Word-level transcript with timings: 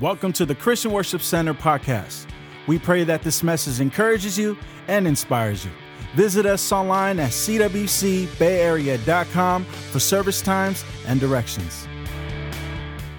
Welcome 0.00 0.32
to 0.34 0.46
the 0.46 0.54
Christian 0.54 0.92
Worship 0.92 1.20
Center 1.20 1.52
podcast. 1.52 2.24
We 2.66 2.78
pray 2.78 3.04
that 3.04 3.20
this 3.20 3.42
message 3.42 3.82
encourages 3.82 4.38
you 4.38 4.56
and 4.88 5.06
inspires 5.06 5.62
you. 5.62 5.70
Visit 6.14 6.46
us 6.46 6.72
online 6.72 7.18
at 7.18 7.32
cwcbayarea.com 7.32 9.64
for 9.64 10.00
service 10.00 10.40
times 10.40 10.86
and 11.06 11.20
directions. 11.20 11.86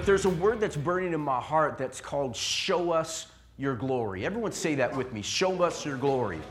There's 0.05 0.25
a 0.25 0.29
word 0.29 0.59
that's 0.59 0.75
burning 0.75 1.13
in 1.13 1.21
my 1.21 1.39
heart 1.39 1.77
that's 1.77 2.01
called 2.01 2.35
show 2.35 2.89
us 2.89 3.27
your 3.57 3.75
glory. 3.75 4.25
Everyone 4.25 4.51
say 4.51 4.73
that 4.73 4.97
with 4.97 5.13
me 5.13 5.21
show 5.21 5.61
us 5.61 5.85
your 5.85 5.97
glory. 5.97 6.41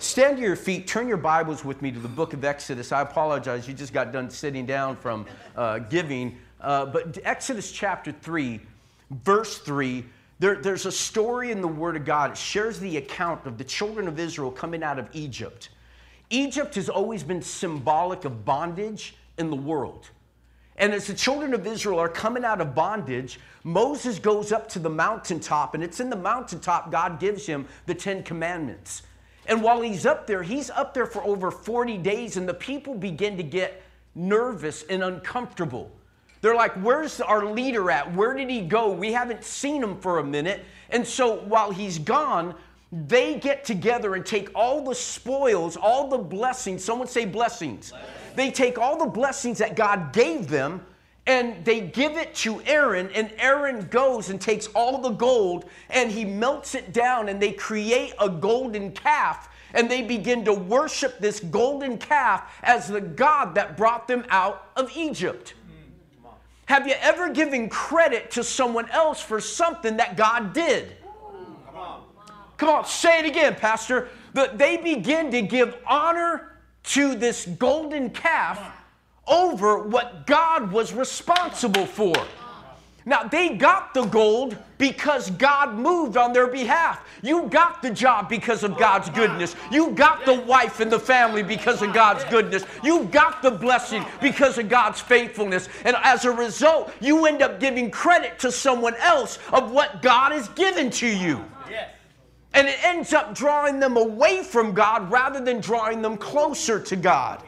Stand 0.00 0.38
to 0.38 0.42
your 0.42 0.56
feet, 0.56 0.88
turn 0.88 1.06
your 1.06 1.18
Bibles 1.18 1.64
with 1.64 1.82
me 1.82 1.92
to 1.92 2.00
the 2.00 2.08
book 2.08 2.32
of 2.32 2.44
Exodus. 2.44 2.90
I 2.90 3.02
apologize, 3.02 3.68
you 3.68 3.74
just 3.74 3.92
got 3.92 4.10
done 4.10 4.28
sitting 4.28 4.66
down 4.66 4.96
from 4.96 5.24
uh, 5.54 5.78
giving. 5.78 6.36
Uh, 6.60 6.86
but 6.86 7.16
Exodus 7.22 7.70
chapter 7.70 8.10
3 8.10 8.60
verse 9.24 9.58
3, 9.58 10.04
there, 10.38 10.56
there's 10.56 10.86
a 10.86 10.92
story 10.92 11.52
in 11.52 11.60
the 11.60 11.68
Word 11.68 11.96
of 11.96 12.04
God. 12.04 12.32
It 12.32 12.36
shares 12.36 12.80
the 12.80 12.96
account 12.96 13.46
of 13.46 13.58
the 13.58 13.64
children 13.64 14.08
of 14.08 14.18
Israel 14.18 14.50
coming 14.50 14.82
out 14.82 14.98
of 14.98 15.08
Egypt. 15.12 15.68
Egypt 16.30 16.74
has 16.74 16.88
always 16.88 17.22
been 17.22 17.42
symbolic 17.42 18.24
of 18.24 18.44
bondage 18.44 19.14
in 19.38 19.50
the 19.50 19.56
world. 19.56 20.10
And 20.76 20.94
as 20.94 21.06
the 21.06 21.14
children 21.14 21.54
of 21.54 21.66
Israel 21.66 22.00
are 22.00 22.08
coming 22.08 22.44
out 22.44 22.60
of 22.60 22.74
bondage, 22.74 23.38
Moses 23.62 24.18
goes 24.18 24.50
up 24.50 24.68
to 24.70 24.78
the 24.78 24.90
mountaintop, 24.90 25.74
and 25.74 25.84
it's 25.84 26.00
in 26.00 26.10
the 26.10 26.16
mountaintop 26.16 26.90
God 26.90 27.20
gives 27.20 27.46
him 27.46 27.66
the 27.86 27.94
Ten 27.94 28.22
Commandments. 28.22 29.02
And 29.46 29.62
while 29.62 29.80
he's 29.80 30.06
up 30.06 30.26
there, 30.26 30.42
he's 30.42 30.70
up 30.70 30.94
there 30.94 31.06
for 31.06 31.22
over 31.22 31.50
40 31.50 31.98
days, 31.98 32.36
and 32.36 32.48
the 32.48 32.54
people 32.54 32.94
begin 32.94 33.36
to 33.36 33.42
get 33.42 33.82
nervous 34.14 34.82
and 34.84 35.02
uncomfortable. 35.02 35.90
They're 36.42 36.54
like, 36.54 36.74
Where's 36.74 37.20
our 37.20 37.46
leader 37.46 37.90
at? 37.90 38.14
Where 38.14 38.34
did 38.34 38.50
he 38.50 38.60
go? 38.60 38.92
We 38.92 39.12
haven't 39.12 39.44
seen 39.44 39.82
him 39.82 39.98
for 39.98 40.18
a 40.18 40.24
minute. 40.24 40.62
And 40.90 41.06
so 41.06 41.36
while 41.36 41.70
he's 41.70 41.98
gone, 41.98 42.54
they 42.92 43.36
get 43.38 43.64
together 43.64 44.14
and 44.14 44.26
take 44.26 44.50
all 44.54 44.84
the 44.84 44.94
spoils, 44.94 45.78
all 45.78 46.08
the 46.08 46.18
blessings. 46.18 46.84
Someone 46.84 47.08
say 47.08 47.24
blessings. 47.24 47.94
They 48.34 48.50
take 48.50 48.76
all 48.76 48.98
the 48.98 49.10
blessings 49.10 49.56
that 49.58 49.76
God 49.76 50.12
gave 50.12 50.48
them 50.48 50.84
and 51.26 51.64
they 51.64 51.80
give 51.80 52.16
it 52.16 52.34
to 52.34 52.60
Aaron, 52.62 53.08
and 53.14 53.32
Aaron 53.38 53.86
goes 53.88 54.28
and 54.28 54.40
takes 54.40 54.66
all 54.68 55.00
the 55.00 55.10
gold 55.10 55.66
and 55.88 56.10
he 56.10 56.24
melts 56.24 56.74
it 56.74 56.92
down, 56.92 57.28
and 57.28 57.40
they 57.40 57.52
create 57.52 58.12
a 58.18 58.28
golden 58.28 58.90
calf. 58.92 59.48
And 59.74 59.90
they 59.90 60.02
begin 60.02 60.44
to 60.44 60.52
worship 60.52 61.18
this 61.18 61.40
golden 61.40 61.96
calf 61.96 62.58
as 62.62 62.88
the 62.88 63.00
God 63.00 63.54
that 63.54 63.74
brought 63.76 64.06
them 64.06 64.26
out 64.28 64.70
of 64.76 64.94
Egypt. 64.94 65.54
Have 66.66 66.86
you 66.86 66.94
ever 67.00 67.30
given 67.30 67.68
credit 67.68 68.30
to 68.32 68.44
someone 68.44 68.88
else 68.90 69.20
for 69.20 69.40
something 69.40 69.96
that 69.96 70.16
God 70.16 70.52
did? 70.52 70.96
Come 71.66 71.76
on. 71.76 72.02
Come 72.56 72.68
on, 72.68 72.84
say 72.84 73.18
it 73.18 73.26
again, 73.26 73.54
Pastor. 73.54 74.08
But 74.34 74.58
they 74.58 74.76
begin 74.76 75.30
to 75.32 75.42
give 75.42 75.76
honor 75.86 76.56
to 76.84 77.14
this 77.14 77.46
golden 77.46 78.10
calf 78.10 78.60
over 79.26 79.78
what 79.78 80.26
God 80.26 80.72
was 80.72 80.92
responsible 80.92 81.86
for. 81.86 82.14
Now, 83.04 83.24
they 83.24 83.56
got 83.56 83.94
the 83.94 84.04
gold 84.04 84.56
because 84.78 85.30
God 85.30 85.74
moved 85.74 86.16
on 86.16 86.32
their 86.32 86.46
behalf. 86.46 87.04
You 87.22 87.48
got 87.48 87.82
the 87.82 87.90
job 87.90 88.28
because 88.28 88.62
of 88.62 88.78
God's 88.78 89.10
goodness. 89.10 89.56
You 89.70 89.90
got 89.90 90.24
the 90.24 90.34
wife 90.40 90.80
and 90.80 90.90
the 90.90 91.00
family 91.00 91.42
because 91.42 91.82
of 91.82 91.92
God's 91.92 92.24
goodness. 92.24 92.64
You 92.84 93.04
got 93.04 93.42
the 93.42 93.50
blessing 93.50 94.04
because 94.20 94.58
of 94.58 94.68
God's 94.68 95.00
faithfulness. 95.00 95.68
And 95.84 95.96
as 96.02 96.24
a 96.24 96.30
result, 96.30 96.92
you 97.00 97.26
end 97.26 97.42
up 97.42 97.58
giving 97.58 97.90
credit 97.90 98.38
to 98.40 98.52
someone 98.52 98.94
else 98.96 99.38
of 99.52 99.72
what 99.72 100.00
God 100.02 100.32
has 100.32 100.48
given 100.50 100.90
to 100.90 101.06
you. 101.06 101.44
And 102.54 102.68
it 102.68 102.84
ends 102.84 103.14
up 103.14 103.34
drawing 103.34 103.80
them 103.80 103.96
away 103.96 104.42
from 104.42 104.74
God 104.74 105.10
rather 105.10 105.40
than 105.42 105.60
drawing 105.60 106.02
them 106.02 106.18
closer 106.18 106.78
to 106.78 106.96
God. 106.96 107.42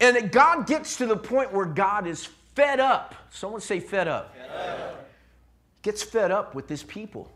And 0.00 0.30
God 0.30 0.66
gets 0.66 0.96
to 0.98 1.06
the 1.06 1.16
point 1.16 1.52
where 1.52 1.64
God 1.64 2.06
is 2.06 2.28
fed 2.58 2.80
up. 2.80 3.14
Someone 3.30 3.60
say 3.60 3.78
fed 3.78 4.08
up. 4.08 4.34
Fed 4.36 4.50
up. 4.50 5.08
Gets 5.82 6.02
fed 6.02 6.32
up 6.32 6.56
with 6.56 6.68
his 6.68 6.82
people. 6.82 7.30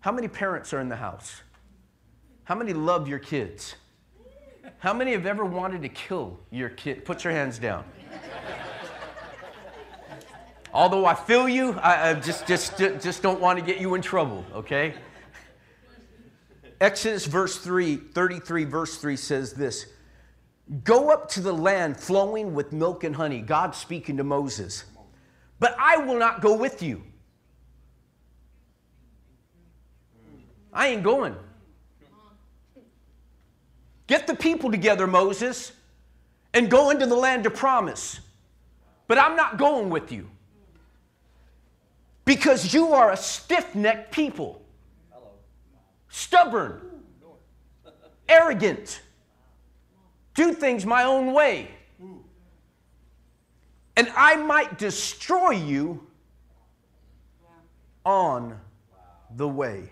How 0.00 0.12
many 0.12 0.28
parents 0.28 0.74
are 0.74 0.80
in 0.80 0.90
the 0.90 0.96
house? 0.96 1.40
How 2.44 2.54
many 2.54 2.74
love 2.74 3.08
your 3.08 3.18
kids? 3.18 3.74
How 4.80 4.92
many 4.92 5.12
have 5.12 5.24
ever 5.24 5.46
wanted 5.46 5.80
to 5.80 5.88
kill 5.88 6.38
your 6.50 6.68
kid? 6.68 7.06
Put 7.06 7.24
your 7.24 7.32
hands 7.32 7.58
down. 7.58 7.84
Although 10.74 11.06
I 11.06 11.14
feel 11.14 11.48
you, 11.48 11.72
I, 11.78 12.10
I 12.10 12.14
just, 12.14 12.46
just, 12.46 12.76
just 12.76 13.22
don't 13.22 13.40
want 13.40 13.58
to 13.58 13.64
get 13.64 13.80
you 13.80 13.94
in 13.94 14.02
trouble, 14.02 14.44
okay? 14.54 14.92
Exodus 16.82 17.24
verse 17.24 17.56
3, 17.56 17.96
33 17.96 18.64
verse 18.64 18.98
3 18.98 19.16
says 19.16 19.54
this 19.54 19.86
Go 20.82 21.10
up 21.10 21.28
to 21.30 21.40
the 21.40 21.52
land 21.52 21.96
flowing 21.96 22.54
with 22.54 22.72
milk 22.72 23.04
and 23.04 23.14
honey. 23.14 23.40
God 23.40 23.74
speaking 23.74 24.16
to 24.16 24.24
Moses. 24.24 24.84
But 25.60 25.76
I 25.78 25.98
will 25.98 26.18
not 26.18 26.40
go 26.40 26.56
with 26.56 26.82
you. 26.82 27.02
I 30.72 30.88
ain't 30.88 31.02
going. 31.02 31.34
Get 34.06 34.26
the 34.26 34.34
people 34.34 34.70
together, 34.70 35.06
Moses, 35.06 35.72
and 36.52 36.70
go 36.70 36.90
into 36.90 37.06
the 37.06 37.14
land 37.14 37.46
of 37.46 37.54
promise. 37.54 38.20
But 39.08 39.18
I'm 39.18 39.36
not 39.36 39.56
going 39.56 39.88
with 39.88 40.12
you. 40.12 40.28
Because 42.24 42.74
you 42.74 42.92
are 42.92 43.12
a 43.12 43.16
stiff 43.16 43.74
necked 43.74 44.12
people, 44.12 44.60
stubborn, 46.08 46.80
arrogant 48.28 49.00
do 50.36 50.52
things 50.52 50.86
my 50.86 51.02
own 51.02 51.32
way. 51.32 51.68
And 53.96 54.12
I 54.14 54.36
might 54.36 54.78
destroy 54.78 55.52
you 55.52 56.06
on 58.04 58.60
the 59.34 59.48
way. 59.48 59.90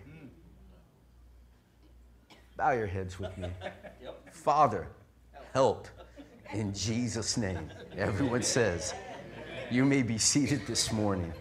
Bow 2.57 2.73
your 2.73 2.87
heads 2.87 3.19
with 3.19 3.37
me. 3.39 3.49
Father, 4.31 4.87
help 5.55 5.89
in 6.53 6.73
Jesus' 6.75 7.37
name. 7.37 7.73
Everyone 7.97 8.43
says, 8.43 8.95
You 9.71 9.85
may 9.85 10.03
be 10.03 10.19
seated 10.19 10.67
this 10.67 10.93
morning. 10.93 11.33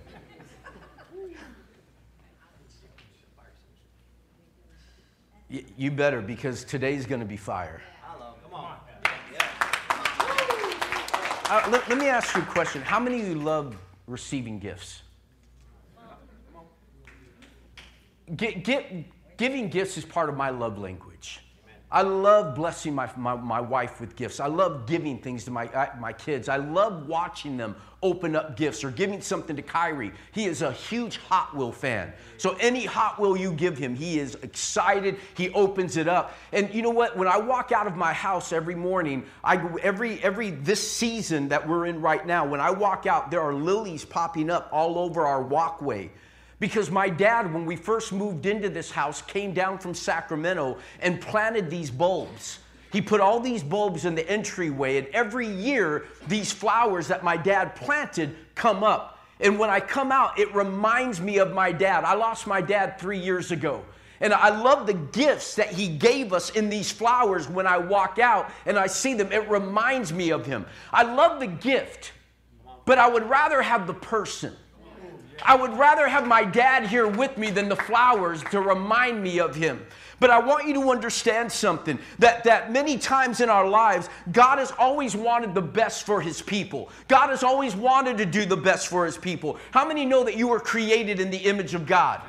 You 5.78 5.92
better 5.92 6.22
because 6.22 6.64
today's 6.64 7.06
going 7.06 7.20
to 7.20 7.28
be 7.28 7.38
fire. 7.38 7.82
Uh, 11.50 11.68
let, 11.70 11.88
let, 11.90 11.98
me 11.98 12.08
ask 12.08 12.36
you 12.36 12.42
a 12.42 12.46
question. 12.46 12.82
How 12.82 13.00
many 13.00 13.22
of 13.22 13.28
you 13.28 13.36
love 13.36 13.76
receiving 14.08 14.60
gifts? 14.60 15.02
Get, 18.38 18.64
get, 18.64 19.38
giving 19.38 19.70
gifts 19.70 19.98
is 19.98 20.06
part 20.06 20.30
of 20.30 20.38
my 20.38 20.50
love 20.50 20.78
language. 20.78 21.42
I 21.94 22.02
love 22.02 22.56
blessing 22.56 22.96
my, 22.96 23.08
my, 23.16 23.36
my, 23.36 23.62
wife 23.62 24.02
with 24.02 24.16
gifts. 24.16 24.40
I 24.40 24.48
love 24.48 24.88
giving 24.88 25.20
things 25.20 25.46
to 25.46 25.52
my, 25.52 25.68
uh, 25.68 25.92
my 26.00 26.12
kids. 26.12 26.50
I 26.50 26.56
love 26.56 27.08
watching 27.08 27.56
them 27.56 27.76
open 28.02 28.36
up 28.36 28.58
gifts 28.58 28.84
or 28.84 28.90
giving 28.90 29.22
something 29.22 29.56
to 29.56 29.62
Kyrie. 29.62 30.12
He 30.32 30.46
is 30.46 30.64
a 30.64 30.72
huge 30.72 31.18
Hot 31.18 31.56
Wheel 31.56 31.72
fan. 31.72 32.12
So 32.38 32.58
any 32.60 32.84
Hot 32.86 33.20
Wheel 33.20 33.38
you 33.38 33.54
give 33.54 33.78
him, 33.78 33.94
he 33.94 34.18
is 34.18 34.34
excited. 34.42 35.18
He 35.38 35.52
opens 35.52 35.96
it 35.96 36.08
up. 36.08 36.36
And 36.52 36.74
you 36.74 36.82
know 36.82 36.90
what? 36.90 37.16
When 37.16 37.28
I 37.28 37.38
walk 37.38 37.72
out 37.72 37.86
of 37.86 37.96
my 37.96 38.12
house 38.12 38.52
every 38.52 38.76
morning, 38.76 39.24
I 39.44 39.64
every 39.84 40.22
every 40.24 40.50
this 40.50 40.92
season 40.92 41.50
that 41.50 41.68
we're 41.68 41.86
in 41.86 42.02
right 42.02 42.26
now, 42.26 42.44
when 42.44 42.60
I 42.60 42.72
walk 42.72 43.06
out, 43.06 43.30
there 43.30 43.42
are 43.42 43.54
lilies 43.54 44.04
popping 44.04 44.50
up 44.50 44.68
all 44.72 44.98
over 44.98 45.28
our 45.28 45.44
walkway. 45.44 46.10
Because 46.64 46.90
my 46.90 47.10
dad, 47.10 47.54
when 47.54 47.66
we 47.66 47.76
first 47.76 48.14
moved 48.14 48.46
into 48.46 48.70
this 48.70 48.90
house, 48.90 49.22
came 49.22 49.54
down 49.54 49.80
from 49.80 49.94
Sacramento 49.94 50.78
and 51.02 51.20
planted 51.20 51.70
these 51.70 51.92
bulbs. 51.92 52.60
He 52.94 53.02
put 53.02 53.20
all 53.20 53.42
these 53.42 53.62
bulbs 53.62 54.06
in 54.06 54.16
the 54.16 54.26
entryway, 54.30 54.96
and 54.96 55.08
every 55.08 55.46
year, 55.46 56.06
these 56.30 56.54
flowers 56.54 57.10
that 57.10 57.22
my 57.22 57.36
dad 57.36 57.76
planted 57.76 58.38
come 58.56 58.82
up. 58.82 59.20
And 59.42 59.60
when 59.60 59.70
I 59.70 59.82
come 59.82 60.10
out, 60.10 60.40
it 60.40 60.56
reminds 60.56 61.20
me 61.20 61.38
of 61.40 61.52
my 61.52 61.74
dad. 61.74 62.06
I 62.06 62.14
lost 62.14 62.48
my 62.48 62.62
dad 62.62 62.98
three 62.98 63.20
years 63.20 63.52
ago. 63.52 63.84
And 64.22 64.34
I 64.34 64.58
love 64.58 64.88
the 64.88 64.94
gifts 64.94 65.56
that 65.56 65.68
he 65.68 65.90
gave 65.90 66.32
us 66.32 66.52
in 66.52 66.70
these 66.70 66.90
flowers 66.90 67.50
when 67.50 67.68
I 67.68 67.78
walk 67.78 68.20
out 68.20 68.50
and 68.66 68.80
I 68.80 68.88
see 68.88 69.16
them. 69.16 69.34
It 69.34 69.50
reminds 69.50 70.14
me 70.14 70.30
of 70.30 70.46
him. 70.46 70.66
I 70.94 71.04
love 71.04 71.42
the 71.42 71.48
gift, 71.48 72.14
but 72.86 73.00
I 73.00 73.10
would 73.10 73.30
rather 73.30 73.62
have 73.62 73.86
the 73.86 73.94
person. 73.94 74.56
I 75.42 75.56
would 75.56 75.78
rather 75.78 76.08
have 76.08 76.28
my 76.28 76.44
dad 76.44 76.88
here 76.88 77.08
with 77.08 77.38
me 77.38 77.50
than 77.50 77.70
the 77.70 77.76
flowers 77.76 78.44
to 78.52 78.62
remind 78.62 79.22
me 79.24 79.40
of 79.40 79.56
him. 79.56 79.86
But 80.20 80.30
I 80.30 80.40
want 80.40 80.68
you 80.68 80.74
to 80.76 80.90
understand 80.92 81.52
something 81.52 82.00
that, 82.20 82.44
that 82.46 82.72
many 82.72 82.98
times 82.98 83.42
in 83.42 83.50
our 83.50 83.68
lives, 83.68 84.10
God 84.32 84.60
has 84.60 84.72
always 84.78 85.16
wanted 85.16 85.54
the 85.54 85.62
best 85.62 86.06
for 86.06 86.22
his 86.22 86.42
people. 86.42 86.90
God 87.08 87.30
has 87.30 87.44
always 87.44 87.76
wanted 87.76 88.18
to 88.20 88.26
do 88.26 88.46
the 88.46 88.56
best 88.56 88.88
for 88.88 89.06
his 89.06 89.18
people. 89.18 89.58
How 89.72 89.86
many 89.86 90.06
know 90.06 90.24
that 90.24 90.38
you 90.38 90.48
were 90.48 90.60
created 90.60 91.20
in 91.20 91.30
the 91.30 91.38
image 91.38 91.74
of 91.74 91.86
God? 91.86 92.22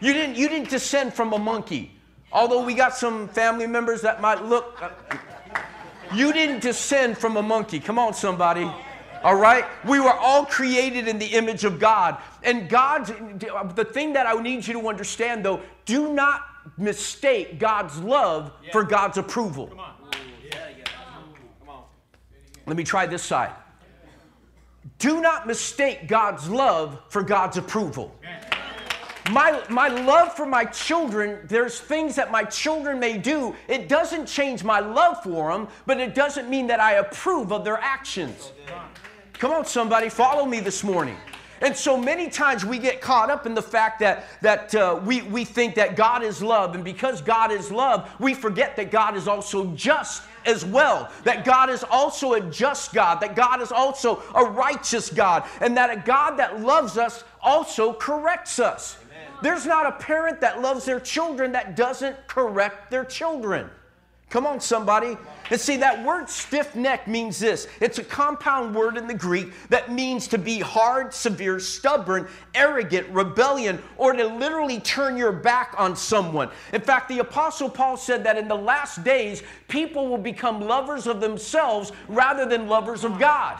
You 0.00 0.12
didn't, 0.12 0.36
you 0.36 0.48
didn't 0.48 0.70
descend 0.70 1.12
from 1.12 1.32
a 1.32 1.38
monkey. 1.38 1.92
Although 2.32 2.64
we 2.64 2.74
got 2.74 2.94
some 2.94 3.28
family 3.28 3.66
members 3.66 4.00
that 4.02 4.20
might 4.20 4.44
look. 4.44 4.80
You 6.14 6.32
didn't 6.32 6.60
descend 6.60 7.18
from 7.18 7.36
a 7.36 7.42
monkey. 7.42 7.80
Come 7.80 7.98
on, 7.98 8.14
somebody. 8.14 8.70
All 9.22 9.36
right? 9.36 9.64
We 9.84 10.00
were 10.00 10.12
all 10.12 10.44
created 10.44 11.08
in 11.08 11.18
the 11.18 11.26
image 11.26 11.64
of 11.64 11.78
God. 11.78 12.18
And 12.42 12.68
God's, 12.68 13.12
the 13.74 13.84
thing 13.84 14.12
that 14.14 14.26
I 14.26 14.34
need 14.40 14.66
you 14.66 14.74
to 14.74 14.88
understand 14.88 15.44
though, 15.44 15.60
do 15.84 16.12
not 16.12 16.42
mistake 16.76 17.58
God's 17.58 17.98
love 17.98 18.52
yeah. 18.62 18.72
for 18.72 18.84
God's 18.84 19.18
approval. 19.18 19.68
Come 19.68 19.80
on. 19.80 19.94
Yeah, 20.44 20.68
yeah. 20.78 20.84
Come 21.60 21.68
on. 21.68 21.82
Let 22.66 22.76
me 22.76 22.84
try 22.84 23.06
this 23.06 23.22
side. 23.22 23.52
Do 24.98 25.20
not 25.20 25.46
mistake 25.46 26.08
God's 26.08 26.48
love 26.48 27.00
for 27.08 27.22
God's 27.22 27.56
approval. 27.56 28.14
My, 29.30 29.62
my 29.68 29.88
love 29.88 30.34
for 30.34 30.46
my 30.46 30.64
children, 30.64 31.40
there's 31.44 31.78
things 31.78 32.16
that 32.16 32.30
my 32.30 32.44
children 32.44 32.98
may 32.98 33.18
do. 33.18 33.54
It 33.68 33.88
doesn't 33.88 34.26
change 34.26 34.64
my 34.64 34.80
love 34.80 35.22
for 35.22 35.52
them, 35.52 35.68
but 35.84 36.00
it 36.00 36.14
doesn't 36.14 36.48
mean 36.48 36.66
that 36.68 36.80
I 36.80 36.94
approve 36.94 37.52
of 37.52 37.62
their 37.62 37.76
actions. 37.76 38.52
Come 39.38 39.52
on, 39.52 39.64
somebody, 39.66 40.08
follow 40.08 40.44
me 40.44 40.58
this 40.58 40.82
morning. 40.82 41.16
And 41.60 41.76
so 41.76 41.96
many 41.96 42.28
times 42.28 42.64
we 42.64 42.78
get 42.78 43.00
caught 43.00 43.30
up 43.30 43.46
in 43.46 43.54
the 43.54 43.62
fact 43.62 44.00
that, 44.00 44.24
that 44.42 44.74
uh, 44.74 45.00
we, 45.04 45.22
we 45.22 45.44
think 45.44 45.76
that 45.76 45.94
God 45.94 46.24
is 46.24 46.42
love. 46.42 46.74
And 46.74 46.84
because 46.84 47.20
God 47.20 47.52
is 47.52 47.70
love, 47.70 48.10
we 48.18 48.34
forget 48.34 48.74
that 48.76 48.90
God 48.90 49.16
is 49.16 49.28
also 49.28 49.72
just 49.74 50.24
as 50.44 50.64
well. 50.64 51.10
That 51.22 51.44
God 51.44 51.70
is 51.70 51.84
also 51.84 52.34
a 52.34 52.40
just 52.40 52.92
God. 52.92 53.20
That 53.20 53.36
God 53.36 53.60
is 53.60 53.70
also 53.70 54.22
a 54.34 54.44
righteous 54.44 55.08
God. 55.08 55.44
And 55.60 55.76
that 55.76 55.90
a 55.90 56.00
God 56.00 56.36
that 56.38 56.60
loves 56.60 56.96
us 56.96 57.22
also 57.40 57.92
corrects 57.92 58.58
us. 58.58 58.96
Amen. 59.06 59.38
There's 59.42 59.66
not 59.66 59.86
a 59.86 59.92
parent 59.92 60.40
that 60.40 60.60
loves 60.60 60.84
their 60.84 61.00
children 61.00 61.52
that 61.52 61.76
doesn't 61.76 62.26
correct 62.26 62.90
their 62.90 63.04
children. 63.04 63.70
Come 64.30 64.46
on, 64.46 64.60
somebody. 64.60 65.16
And 65.50 65.58
see, 65.58 65.78
that 65.78 66.04
word 66.04 66.28
stiff 66.28 66.74
neck 66.74 67.08
means 67.08 67.38
this 67.38 67.66
it's 67.80 67.98
a 67.98 68.04
compound 68.04 68.74
word 68.74 68.98
in 68.98 69.06
the 69.06 69.14
Greek 69.14 69.52
that 69.70 69.90
means 69.90 70.28
to 70.28 70.38
be 70.38 70.58
hard, 70.58 71.14
severe, 71.14 71.58
stubborn, 71.58 72.28
arrogant, 72.54 73.08
rebellion, 73.08 73.82
or 73.96 74.12
to 74.12 74.26
literally 74.26 74.80
turn 74.80 75.16
your 75.16 75.32
back 75.32 75.74
on 75.78 75.96
someone. 75.96 76.50
In 76.74 76.82
fact, 76.82 77.08
the 77.08 77.20
Apostle 77.20 77.70
Paul 77.70 77.96
said 77.96 78.22
that 78.24 78.36
in 78.36 78.48
the 78.48 78.54
last 78.54 79.02
days, 79.02 79.42
people 79.68 80.08
will 80.08 80.18
become 80.18 80.60
lovers 80.60 81.06
of 81.06 81.20
themselves 81.20 81.92
rather 82.08 82.44
than 82.44 82.68
lovers 82.68 83.04
of 83.04 83.18
God 83.18 83.58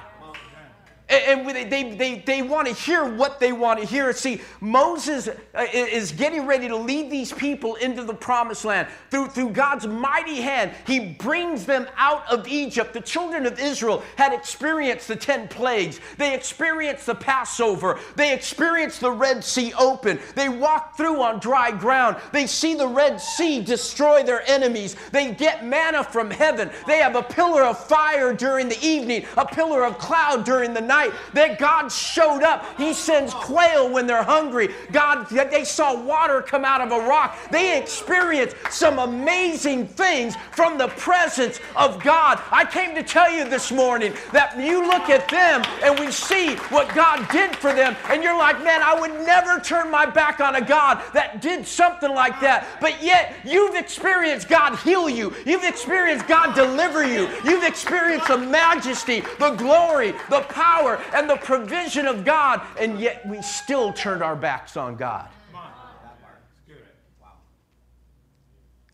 and 1.11 1.49
they, 1.49 1.95
they, 1.95 2.19
they 2.19 2.43
want 2.43 2.69
to 2.69 2.75
hear 2.75 3.05
what 3.05 3.41
they 3.41 3.53
want 3.53 3.81
to 3.81 3.87
hear. 3.87 4.13
See, 4.13 4.43
Moses 4.61 5.29
uh, 5.29 5.67
is 5.73 6.13
getting 6.13 6.45
ready 6.45 6.69
to 6.69 6.77
lead 6.77 7.11
these 7.11 7.33
people 7.33 7.77
into 7.77 8.05
the 8.05 8.13
promised 8.13 8.67
land. 8.67 8.89
Through, 9.11 9.29
through 9.29 9.51
God's 9.51 9.87
mighty 9.87 10.43
hand, 10.43 10.73
he 10.87 11.01
brings 11.01 11.65
them 11.65 11.87
out 11.97 12.31
of 12.31 12.47
Egypt. 12.47 12.93
The 12.93 13.01
children 13.01 13.47
of 13.47 13.59
Israel 13.59 14.03
had 14.17 14.35
experienced 14.35 15.09
the 15.09 15.17
10 15.17 15.49
plagues, 15.49 15.99
they 16.19 16.35
experienced 16.35 17.07
the 17.07 17.15
Passover, 17.15 17.99
they 18.17 18.35
experienced 18.35 19.01
the 19.01 19.11
Red 19.11 19.43
Sea 19.43 19.73
open. 19.79 20.19
They 20.35 20.51
walk 20.51 20.97
through 20.97 21.23
on 21.23 21.41
dry 21.41 21.71
ground. 21.71 22.17
They 22.33 22.47
see 22.47 22.75
the 22.75 22.87
Red 22.87 23.21
Sea 23.21 23.63
destroy 23.63 24.23
their 24.23 24.49
enemies. 24.49 24.95
They 25.11 25.33
get 25.33 25.65
manna 25.65 26.05
from 26.05 26.31
heaven. 26.31 26.71
They 26.87 26.99
have 26.99 27.17
a 27.17 27.23
pillar 27.23 27.65
of 27.65 27.83
fire 27.83 28.35
during 28.35 28.69
the 28.69 28.79
evening, 28.85 29.25
a 29.37 29.47
pillar 29.47 29.85
of 29.85 29.99
cloud 29.99 30.45
during 30.45 30.75
the 30.75 30.81
night 30.81 30.98
night 30.99 31.13
that 31.35 31.59
God 31.59 31.89
showed 31.89 32.43
up. 32.43 32.65
He 32.77 32.93
sends 32.93 33.33
quail 33.35 33.91
when 33.91 34.07
they're 34.07 34.23
hungry. 34.23 34.69
God, 34.93 35.29
they 35.29 35.65
saw 35.65 36.01
water 36.01 36.43
come 36.43 36.65
out 36.65 36.81
of 36.81 36.93
a 36.93 37.07
rock. 37.07 37.39
They 37.51 37.79
experienced 37.81 38.57
some 38.71 38.99
amazing 38.99 39.87
things 39.87 40.35
from 40.53 40.79
the 40.79 40.89
presence 40.89 41.61
of 41.77 42.03
God. 42.03 42.41
I 42.51 42.65
came 42.65 42.95
to 42.95 43.03
tell 43.03 43.31
you 43.31 43.49
this 43.49 43.71
morning 43.71 44.13
that 44.33 44.59
you 44.59 44.87
look 44.87 45.09
at 45.09 45.29
them 45.29 45.63
and 45.83 45.99
we 45.99 46.11
see 46.11 46.57
what 46.71 46.93
God 46.95 47.27
did 47.31 47.55
for 47.57 47.73
them, 47.73 47.97
and 48.11 48.23
you're 48.23 48.37
like, 48.37 48.63
man, 48.65 48.81
I 48.83 48.99
would 48.99 49.13
never 49.27 49.61
turn 49.61 49.91
my 49.91 50.07
back 50.07 50.41
on 50.41 50.57
a 50.57 50.61
God 50.61 51.03
that 51.15 51.41
did 51.41 51.67
something 51.67 52.13
like 52.13 52.41
that. 52.41 52.67
But 52.81 53.03
yet, 53.03 53.35
you've 53.45 53.75
experienced 53.75 54.49
God 54.49 54.77
heal 54.79 55.09
you, 55.09 55.35
you've 55.47 55.65
experienced 55.65 56.27
God 56.27 56.55
deliver 56.55 57.07
you, 57.07 57.29
you've 57.45 57.65
experienced 57.65 58.29
the 58.29 58.39
majesty, 58.39 59.23
the 59.39 59.51
glory, 59.51 60.13
the 60.31 60.41
power 60.49 60.88
power 60.97 61.05
and 61.15 61.29
the 61.29 61.37
provision 61.37 62.07
of 62.07 62.25
God, 62.25 62.61
and 62.79 63.01
yet 63.01 63.27
we 63.27 63.43
still 63.43 63.93
turned 63.93 64.23
our 64.23 64.37
backs 64.37 64.77
on 64.77 64.97
God. 64.97 65.29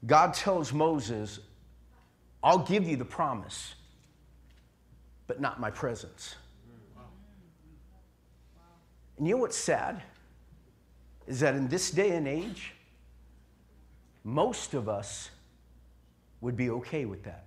God 0.07 0.35
tells 0.35 0.73
Moses, 0.73 1.41
I'll 2.43 2.59
give 2.59 2.87
you 2.87 2.97
the 2.97 3.07
promise, 3.07 3.75
but 5.27 5.41
not 5.41 5.61
my 5.61 5.71
presence. 5.71 6.35
And 9.17 9.27
you 9.27 9.35
know 9.35 9.41
what's 9.41 9.57
sad? 9.57 10.03
Is 11.27 11.41
that 11.41 11.55
in 11.55 11.69
this 11.69 11.91
day 11.91 12.17
and 12.17 12.29
age, 12.29 12.75
most 14.25 14.75
of 14.75 14.91
us 14.91 15.31
would 16.43 16.57
be 16.57 16.69
okay 16.69 17.07
with 17.07 17.23
that. 17.23 17.47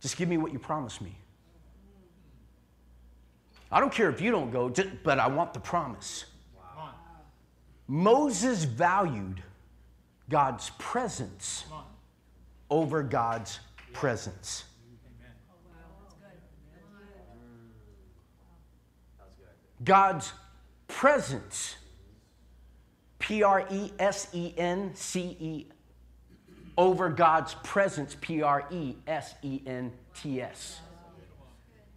Just 0.00 0.16
give 0.16 0.28
me 0.28 0.36
what 0.36 0.52
you 0.52 0.58
promised 0.58 1.00
me. 1.00 1.16
I 3.70 3.80
don't 3.80 3.92
care 3.92 4.08
if 4.08 4.20
you 4.20 4.30
don't 4.30 4.50
go, 4.50 4.72
but 5.02 5.18
I 5.18 5.26
want 5.26 5.52
the 5.52 5.60
promise. 5.60 6.26
Wow. 6.56 6.90
Moses 7.88 8.64
valued 8.64 9.42
God's 10.28 10.70
presence 10.78 11.64
over 12.70 13.02
God's 13.02 13.60
presence. 13.92 14.64
God's 19.84 20.32
presence, 20.88 21.76
P 23.18 23.42
R 23.42 23.66
E 23.70 23.92
S 23.98 24.28
E 24.32 24.54
N 24.56 24.92
C 24.94 25.36
E, 25.38 25.66
over 26.78 27.08
God's 27.10 27.54
presence, 27.62 28.16
P 28.20 28.42
R 28.42 28.66
E 28.70 28.94
S 29.06 29.34
E 29.42 29.60
N 29.66 29.92
T 30.14 30.40
S. 30.40 30.80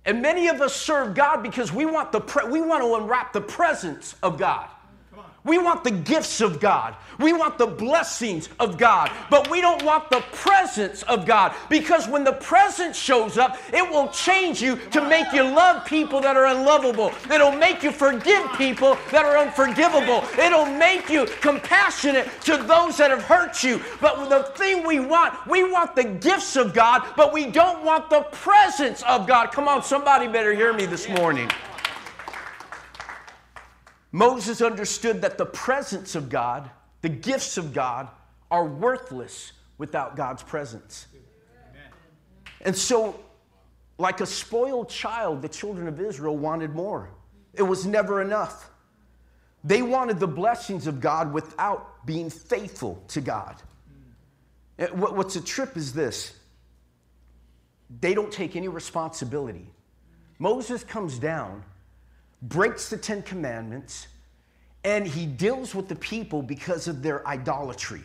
And 0.09 0.23
many 0.23 0.47
of 0.47 0.59
us 0.59 0.75
serve 0.75 1.13
God 1.13 1.43
because 1.43 1.71
we 1.71 1.85
want, 1.85 2.11
the 2.11 2.19
pre- 2.19 2.49
we 2.49 2.61
want 2.61 2.81
to 2.81 2.95
unwrap 2.95 3.31
the 3.31 3.41
presents 3.41 4.15
of 4.23 4.39
God. 4.39 4.67
We 5.43 5.57
want 5.57 5.83
the 5.83 5.91
gifts 5.91 6.41
of 6.41 6.59
God. 6.59 6.95
We 7.19 7.33
want 7.33 7.57
the 7.57 7.67
blessings 7.67 8.49
of 8.59 8.77
God. 8.77 9.11
But 9.29 9.49
we 9.49 9.61
don't 9.61 9.83
want 9.83 10.09
the 10.09 10.21
presence 10.31 11.03
of 11.03 11.25
God 11.25 11.53
because 11.69 12.07
when 12.07 12.23
the 12.23 12.33
presence 12.33 12.97
shows 12.97 13.37
up, 13.37 13.57
it 13.73 13.89
will 13.89 14.09
change 14.09 14.61
you 14.61 14.77
to 14.91 15.07
make 15.07 15.31
you 15.33 15.43
love 15.43 15.85
people 15.85 16.21
that 16.21 16.35
are 16.35 16.47
unlovable. 16.47 17.11
It'll 17.31 17.51
make 17.51 17.83
you 17.83 17.91
forgive 17.91 18.51
people 18.53 18.97
that 19.11 19.25
are 19.25 19.37
unforgivable. 19.37 20.23
It'll 20.37 20.65
make 20.65 21.09
you 21.09 21.25
compassionate 21.41 22.29
to 22.41 22.57
those 22.57 22.97
that 22.97 23.11
have 23.11 23.23
hurt 23.23 23.63
you. 23.63 23.81
But 24.01 24.29
the 24.29 24.43
thing 24.57 24.85
we 24.85 24.99
want, 24.99 25.33
we 25.47 25.63
want 25.63 25.95
the 25.95 26.03
gifts 26.03 26.55
of 26.55 26.73
God, 26.73 27.03
but 27.15 27.33
we 27.33 27.47
don't 27.47 27.83
want 27.83 28.09
the 28.09 28.21
presence 28.31 29.03
of 29.03 29.27
God. 29.27 29.51
Come 29.51 29.67
on, 29.67 29.83
somebody 29.83 30.27
better 30.27 30.53
hear 30.53 30.73
me 30.73 30.85
this 30.85 31.07
morning. 31.09 31.49
Moses 34.11 34.61
understood 34.61 35.21
that 35.21 35.37
the 35.37 35.45
presents 35.45 36.15
of 36.15 36.29
God, 36.29 36.69
the 37.01 37.09
gifts 37.09 37.57
of 37.57 37.73
God, 37.73 38.09
are 38.49 38.65
worthless 38.65 39.53
without 39.77 40.15
God's 40.15 40.43
presence. 40.43 41.07
And 42.61 42.75
so, 42.75 43.19
like 43.97 44.21
a 44.21 44.25
spoiled 44.25 44.89
child, 44.89 45.41
the 45.41 45.49
children 45.49 45.87
of 45.87 46.01
Israel 46.01 46.35
wanted 46.35 46.73
more. 46.73 47.09
It 47.53 47.63
was 47.63 47.85
never 47.85 48.21
enough. 48.21 48.69
They 49.63 49.81
wanted 49.81 50.19
the 50.19 50.27
blessings 50.27 50.87
of 50.87 50.99
God 50.99 51.33
without 51.33 52.05
being 52.05 52.29
faithful 52.29 53.03
to 53.09 53.21
God. 53.21 53.55
Eh, 54.77 54.87
what's 54.87 55.35
a 55.35 55.41
trip 55.41 55.75
is 55.77 55.93
this 55.93 56.33
they 57.99 58.13
don't 58.13 58.31
take 58.31 58.55
any 58.55 58.67
responsibility. 58.67 59.67
Moses 60.37 60.83
comes 60.83 61.17
down 61.17 61.63
breaks 62.41 62.89
the 62.89 62.97
Ten 62.97 63.21
Commandments, 63.21 64.07
and 64.83 65.07
he 65.07 65.25
deals 65.25 65.75
with 65.75 65.87
the 65.87 65.95
people 65.95 66.41
because 66.41 66.87
of 66.87 67.01
their 67.01 67.27
idolatry. 67.27 68.03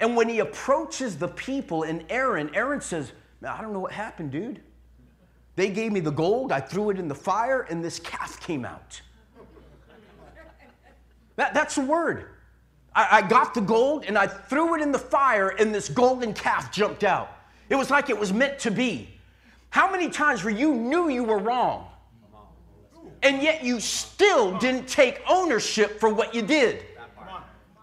And 0.00 0.16
when 0.16 0.28
he 0.28 0.40
approaches 0.40 1.16
the 1.16 1.28
people 1.28 1.82
and 1.82 2.04
Aaron, 2.10 2.54
Aaron 2.54 2.80
says, 2.80 3.12
I 3.46 3.60
don't 3.60 3.72
know 3.72 3.80
what 3.80 3.92
happened, 3.92 4.30
dude. 4.30 4.60
They 5.54 5.70
gave 5.70 5.92
me 5.92 6.00
the 6.00 6.10
gold, 6.10 6.52
I 6.52 6.60
threw 6.60 6.90
it 6.90 6.98
in 6.98 7.08
the 7.08 7.14
fire, 7.14 7.62
and 7.62 7.82
this 7.82 7.98
calf 7.98 8.38
came 8.40 8.64
out. 8.64 9.00
That, 11.36 11.54
that's 11.54 11.74
the 11.74 11.82
word. 11.82 12.30
I, 12.94 13.18
I 13.18 13.28
got 13.28 13.54
the 13.54 13.60
gold 13.60 14.04
and 14.06 14.16
I 14.16 14.26
threw 14.26 14.74
it 14.74 14.82
in 14.82 14.92
the 14.92 14.98
fire, 14.98 15.50
and 15.50 15.74
this 15.74 15.88
golden 15.88 16.32
calf 16.32 16.72
jumped 16.72 17.04
out. 17.04 17.30
It 17.68 17.74
was 17.74 17.90
like 17.90 18.10
it 18.10 18.18
was 18.18 18.32
meant 18.32 18.58
to 18.60 18.70
be. 18.70 19.08
How 19.70 19.90
many 19.90 20.08
times 20.08 20.44
where 20.44 20.54
you 20.54 20.74
knew 20.74 21.08
you 21.08 21.24
were 21.24 21.38
wrong, 21.38 21.88
and 23.22 23.42
yet 23.42 23.64
you 23.64 23.80
still 23.80 24.58
didn't 24.58 24.88
take 24.88 25.20
ownership 25.28 26.00
for 26.00 26.12
what 26.12 26.34
you 26.34 26.42
did? 26.42 26.82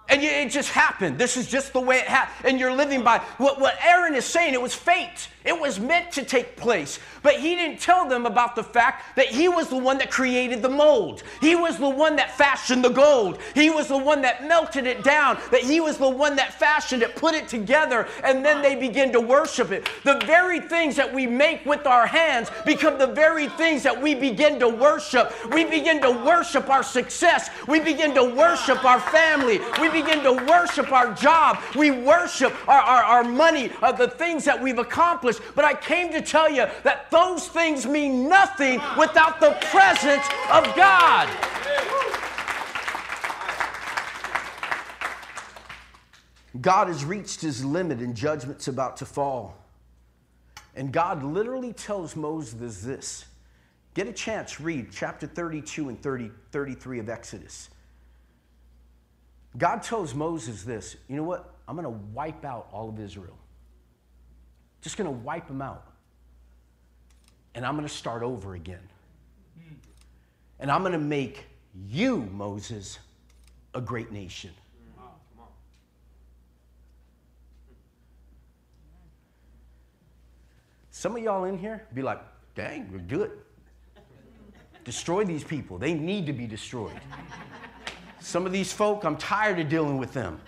And 0.09 0.21
it 0.21 0.51
just 0.51 0.69
happened. 0.69 1.17
This 1.17 1.37
is 1.37 1.47
just 1.47 1.73
the 1.73 1.79
way 1.79 1.97
it 1.97 2.05
happened. 2.05 2.49
And 2.49 2.59
you're 2.59 2.73
living 2.73 3.03
by 3.03 3.19
what, 3.37 3.59
what 3.59 3.75
Aaron 3.83 4.15
is 4.15 4.25
saying. 4.25 4.53
It 4.53 4.61
was 4.61 4.73
fate. 4.73 5.29
It 5.45 5.59
was 5.59 5.79
meant 5.79 6.12
to 6.13 6.23
take 6.23 6.55
place. 6.55 7.00
But 7.21 7.39
he 7.39 7.55
didn't 7.55 7.79
tell 7.79 8.07
them 8.07 8.25
about 8.25 8.55
the 8.55 8.63
fact 8.63 9.15
that 9.15 9.27
he 9.27 9.50
was 9.50 9.69
the 9.69 9.77
one 9.77 9.97
that 9.97 10.12
created 10.12 10.62
the 10.62 10.69
mold. 10.69 11.23
He 11.41 11.55
was 11.55 11.77
the 11.77 11.89
one 11.89 12.15
that 12.17 12.38
fashioned 12.38 12.83
the 12.83 12.89
gold. 12.89 13.39
He 13.53 13.69
was 13.69 13.88
the 13.88 13.97
one 13.97 14.21
that 14.21 14.47
melted 14.47 14.88
it 14.88 15.03
down. 15.03 15.38
That 15.51 15.62
he 15.62 15.79
was 15.79 15.97
the 15.97 16.09
one 16.09 16.35
that 16.38 16.53
fashioned 16.53 17.01
it, 17.01 17.15
put 17.15 17.33
it 17.33 17.47
together, 17.47 18.07
and 18.23 18.45
then 18.45 18.62
they 18.62 18.75
begin 18.75 19.12
to 19.13 19.21
worship 19.21 19.71
it. 19.71 19.89
The 20.03 20.21
very 20.25 20.59
things 20.59 20.95
that 20.95 21.13
we 21.13 21.27
make 21.27 21.65
with 21.65 21.85
our 21.88 22.07
hands 22.07 22.50
become 22.65 22.97
the 22.97 23.07
very 23.07 23.47
things 23.50 23.83
that 23.83 24.01
we 24.01 24.15
begin 24.15 24.59
to 24.59 24.69
worship. 24.69 25.33
We 25.51 25.65
begin 25.65 26.01
to 26.01 26.12
worship 26.12 26.69
our 26.69 26.83
success. 26.83 27.50
We 27.67 27.79
begin 27.79 28.13
to 28.15 28.23
worship 28.23 28.83
our 28.85 29.00
family. 29.00 29.59
We 29.81 29.89
begin 29.89 30.23
to 30.23 30.33
worship 30.47 30.91
our 30.91 31.13
job. 31.13 31.59
We 31.75 31.91
worship 31.91 32.53
our, 32.67 32.79
our, 32.79 33.03
our 33.03 33.23
money, 33.23 33.71
uh, 33.81 33.91
the 33.91 34.07
things 34.07 34.45
that 34.45 34.62
we've 34.62 34.79
accomplished. 34.79 35.32
But 35.55 35.65
I 35.65 35.73
came 35.73 36.11
to 36.13 36.21
tell 36.21 36.49
you 36.49 36.65
that 36.83 37.09
those 37.11 37.47
things 37.47 37.85
mean 37.85 38.27
nothing 38.27 38.81
without 38.97 39.39
the 39.39 39.57
presence 39.71 40.25
of 40.51 40.75
God. 40.75 41.29
God 46.61 46.87
has 46.87 47.03
reached 47.03 47.41
his 47.41 47.65
limit 47.65 47.99
and 47.99 48.15
judgment's 48.15 48.67
about 48.67 48.97
to 48.97 49.05
fall. 49.05 49.57
And 50.75 50.91
God 50.91 51.23
literally 51.23 51.73
tells 51.73 52.15
Moses 52.15 52.81
this. 52.81 53.25
Get 53.93 54.07
a 54.07 54.13
chance, 54.13 54.59
read 54.59 54.87
chapter 54.91 55.27
32 55.27 55.89
and 55.89 56.01
30, 56.01 56.31
33 56.51 56.99
of 56.99 57.09
Exodus. 57.09 57.69
God 59.57 59.83
tells 59.83 60.15
Moses 60.15 60.63
this 60.63 60.97
you 61.07 61.15
know 61.15 61.23
what? 61.23 61.53
I'm 61.67 61.75
going 61.75 61.85
to 61.85 62.01
wipe 62.13 62.43
out 62.43 62.67
all 62.71 62.89
of 62.89 62.99
Israel. 62.99 63.37
Just 64.83 64.97
going 64.97 65.07
to 65.09 65.17
wipe 65.25 65.47
them 65.47 65.61
out. 65.61 65.85
And 67.55 67.65
I'm 67.65 67.75
going 67.75 67.87
to 67.87 67.93
start 67.93 68.21
over 68.21 68.53
again. 68.53 68.87
And 70.59 70.69
I'm 70.69 70.81
going 70.81 70.93
to 70.93 70.99
make 70.99 71.45
you, 71.87 72.29
Moses, 72.33 72.99
a 73.73 73.81
great 73.81 74.11
nation. 74.11 74.51
Some 80.91 81.15
of 81.15 81.23
y'all 81.23 81.45
in 81.45 81.57
here 81.57 81.87
be 81.93 82.01
like, 82.01 82.21
dang, 82.53 82.91
we're 82.91 82.99
good. 82.99 83.31
Destroy 84.83 85.23
these 85.23 85.43
people. 85.43 85.77
They 85.77 85.93
need 85.93 86.25
to 86.27 86.33
be 86.33 86.45
destroyed. 86.45 86.99
Some 88.19 88.45
of 88.45 88.51
these 88.51 88.71
folk, 88.71 89.03
I'm 89.03 89.17
tired 89.17 89.59
of 89.59 89.69
dealing 89.69 89.97
with 89.97 90.13
them. 90.13 90.39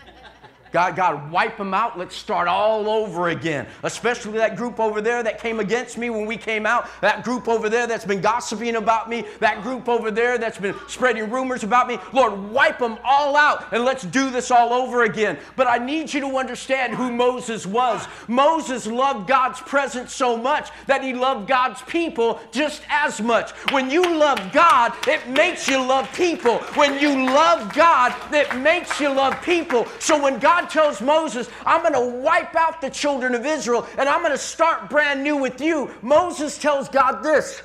God, 0.75 0.98
God, 0.98 1.32
wipe 1.32 1.58
them 1.58 1.74
out. 1.74 1.98
Let's 1.98 2.17
start 2.17 2.50
all 2.50 2.89
over 2.89 3.29
again. 3.29 3.65
Especially 3.84 4.34
that 4.39 4.58
group 4.58 4.77
over 4.77 5.00
there 5.00 5.24
that 5.24 5.39
came 5.39 5.62
against 5.62 5.98
me 5.98 6.10
when 6.10 6.25
we 6.25 6.36
came 6.36 6.65
out. 6.65 6.89
That 7.00 7.24
group 7.24 7.48
over 7.48 7.70
there 7.70 7.88
that's 7.88 8.03
been 8.03 8.20
gossiping 8.20 8.75
about 8.75 9.08
me. 9.10 9.24
That 9.39 9.63
group 9.63 9.88
over 9.88 10.12
there 10.12 10.38
that's 10.38 10.58
been 10.58 10.75
spreading 10.89 11.32
rumors 11.32 11.63
about 11.63 11.88
me. 11.88 11.98
Lord, 12.12 12.38
wipe 12.51 12.79
them 12.79 12.98
all 13.05 13.38
out 13.38 13.72
and 13.72 13.86
let's 13.86 14.03
do 14.03 14.29
this 14.29 14.51
all 14.51 14.74
over 14.74 15.03
again. 15.03 15.39
But 15.55 15.67
I 15.67 15.77
need 15.77 16.13
you 16.13 16.20
to 16.20 16.38
understand 16.38 16.94
who 16.94 17.10
Moses 17.10 17.65
was. 17.65 18.05
Moses 18.27 18.86
loved 18.86 19.29
God's 19.29 19.62
presence 19.62 20.13
so 20.13 20.36
much 20.36 20.72
that 20.88 21.01
he 21.01 21.13
loved 21.13 21.48
God's 21.48 21.82
people 21.84 22.41
just 22.51 22.82
as 22.89 23.22
much. 23.22 23.51
When 23.72 23.89
you 23.89 24.01
love 24.01 24.51
God, 24.51 24.91
it 25.08 25.25
makes 25.29 25.70
you 25.70 25.77
love 25.82 26.13
people. 26.13 26.58
When 26.74 27.00
you 27.00 27.27
love 27.27 27.74
God, 27.74 28.13
it 28.34 28.53
makes 28.58 29.00
you 29.00 29.08
love 29.08 29.41
people. 29.41 29.88
So 30.00 30.22
when 30.22 30.38
God 30.38 30.65
God 30.66 30.72
tells 30.72 31.02
Moses, 31.02 31.50
I'm 31.66 31.82
going 31.82 31.94
to 31.94 32.20
wipe 32.20 32.56
out 32.56 32.82
the 32.82 32.90
children 32.90 33.36
of 33.36 33.46
Israel 33.46 33.88
and 33.98 34.10
I'm 34.10 34.22
going 34.22 34.32
to 34.32 34.38
start 34.38 34.90
brand 34.90 35.24
new 35.24 35.38
with 35.38 35.62
you. 35.62 35.92
Moses 36.02 36.58
tells 36.58 36.90
God 36.90 37.22
this 37.22 37.62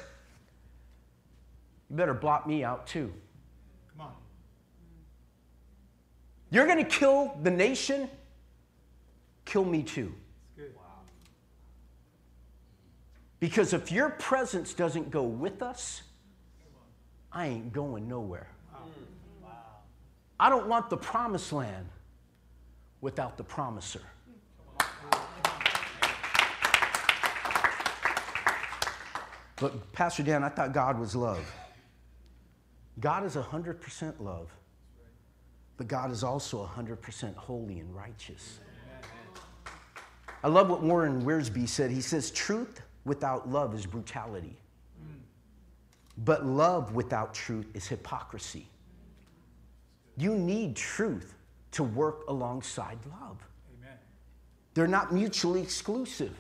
You 1.88 1.97
better 1.97 2.14
blot 2.14 2.47
me 2.47 2.62
out 2.62 2.87
too. 2.87 3.12
Come 3.92 4.07
on. 4.07 4.12
You're 6.50 6.66
going 6.66 6.85
to 6.85 6.90
kill 6.90 7.38
the 7.42 7.50
nation, 7.50 8.09
kill 9.45 9.64
me 9.64 9.83
too. 9.83 10.12
Because 13.38 13.73
if 13.73 13.90
your 13.90 14.11
presence 14.11 14.75
doesn't 14.75 15.11
go 15.11 15.23
with 15.23 15.62
us, 15.62 16.02
I 17.33 17.47
ain't 17.47 17.73
going 17.73 18.07
nowhere. 18.07 18.49
I 20.38 20.50
don't 20.50 20.66
want 20.66 20.90
the 20.90 20.99
promised 20.99 21.50
land 21.50 21.87
without 23.00 23.37
the 23.37 23.45
promiser. 23.45 24.02
But, 29.57 29.92
Pastor 29.92 30.23
Dan, 30.23 30.42
I 30.42 30.49
thought 30.49 30.73
God 30.73 30.99
was 30.99 31.14
love. 31.14 31.45
God 32.99 33.25
is 33.25 33.37
100% 33.37 34.14
love, 34.21 34.50
but 35.76 35.87
God 35.87 36.11
is 36.11 36.25
also 36.25 36.66
100% 36.66 37.35
holy 37.37 37.78
and 37.78 37.95
righteous. 37.95 38.59
I 40.42 40.49
love 40.49 40.71
what 40.71 40.83
Warren 40.83 41.23
Wiersbe 41.23 41.69
said. 41.69 41.90
He 41.90 42.00
says, 42.00 42.30
Truth 42.30 42.80
without 43.04 43.50
love 43.50 43.75
is 43.75 43.85
brutality, 43.85 44.57
but 46.19 46.47
love 46.47 46.95
without 46.95 47.35
truth 47.35 47.66
is 47.75 47.87
hypocrisy. 47.87 48.66
You 50.16 50.35
need 50.35 50.76
truth 50.76 51.35
to 51.72 51.82
work 51.82 52.24
alongside 52.28 52.98
love. 53.06 53.38
Amen. 53.78 53.96
They're 54.74 54.86
not 54.86 55.12
mutually 55.12 55.62
exclusive. 55.62 56.36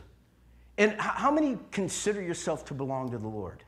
And 0.78 0.98
how 0.98 1.30
many 1.30 1.58
consider 1.70 2.22
yourself 2.22 2.64
to 2.66 2.74
belong 2.74 3.10
to 3.10 3.18
the 3.18 3.28
Lord? 3.28 3.64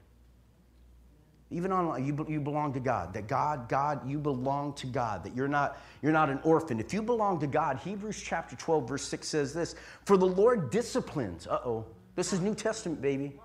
Even 1.51 1.71
online, 1.71 2.07
you, 2.07 2.27
you 2.29 2.41
belong 2.41 2.73
to 2.73 2.81
God. 2.81 3.13
That 3.13 3.27
God, 3.27 3.69
God, 3.69 4.09
you 4.09 4.19
belong 4.19 4.73
to 4.75 4.87
God. 4.87 5.23
That 5.23 5.37
you're 5.37 5.49
not, 5.49 5.79
you're 6.01 6.13
not 6.13 6.31
an 6.31 6.41
orphan. 6.43 6.81
If 6.81 6.95
you 6.95 7.03
belong 7.03 7.39
to 7.41 7.47
God, 7.47 7.79
Hebrews 7.79 8.21
chapter 8.23 8.57
12, 8.57 8.89
verse 8.89 9.07
6 9.09 9.29
says 9.29 9.53
this 9.53 9.75
For 10.07 10.17
the 10.17 10.27
Lord 10.27 10.71
disciplines. 10.71 11.47
Uh 11.47 11.61
oh. 11.65 11.85
This 12.15 12.33
is 12.33 12.41
New 12.41 12.55
Testament, 12.55 13.01
baby. 13.01 13.39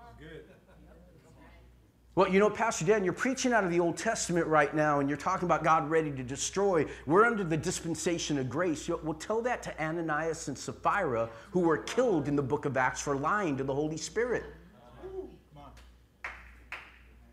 Well, 2.18 2.28
you 2.28 2.40
know, 2.40 2.50
Pastor 2.50 2.84
Dan, 2.84 3.04
you're 3.04 3.12
preaching 3.12 3.52
out 3.52 3.62
of 3.62 3.70
the 3.70 3.78
Old 3.78 3.96
Testament 3.96 4.48
right 4.48 4.74
now 4.74 4.98
and 4.98 5.08
you're 5.08 5.16
talking 5.16 5.46
about 5.46 5.62
God 5.62 5.88
ready 5.88 6.10
to 6.10 6.24
destroy. 6.24 6.84
We're 7.06 7.24
under 7.24 7.44
the 7.44 7.56
dispensation 7.56 8.38
of 8.40 8.48
grace. 8.48 8.88
Well, 8.88 9.14
tell 9.14 9.40
that 9.42 9.62
to 9.62 9.80
Ananias 9.80 10.48
and 10.48 10.58
Sapphira, 10.58 11.30
who 11.52 11.60
were 11.60 11.78
killed 11.78 12.26
in 12.26 12.34
the 12.34 12.42
book 12.42 12.64
of 12.64 12.76
Acts 12.76 13.00
for 13.00 13.14
lying 13.14 13.56
to 13.58 13.62
the 13.62 13.72
Holy 13.72 13.96
Spirit. 13.96 14.46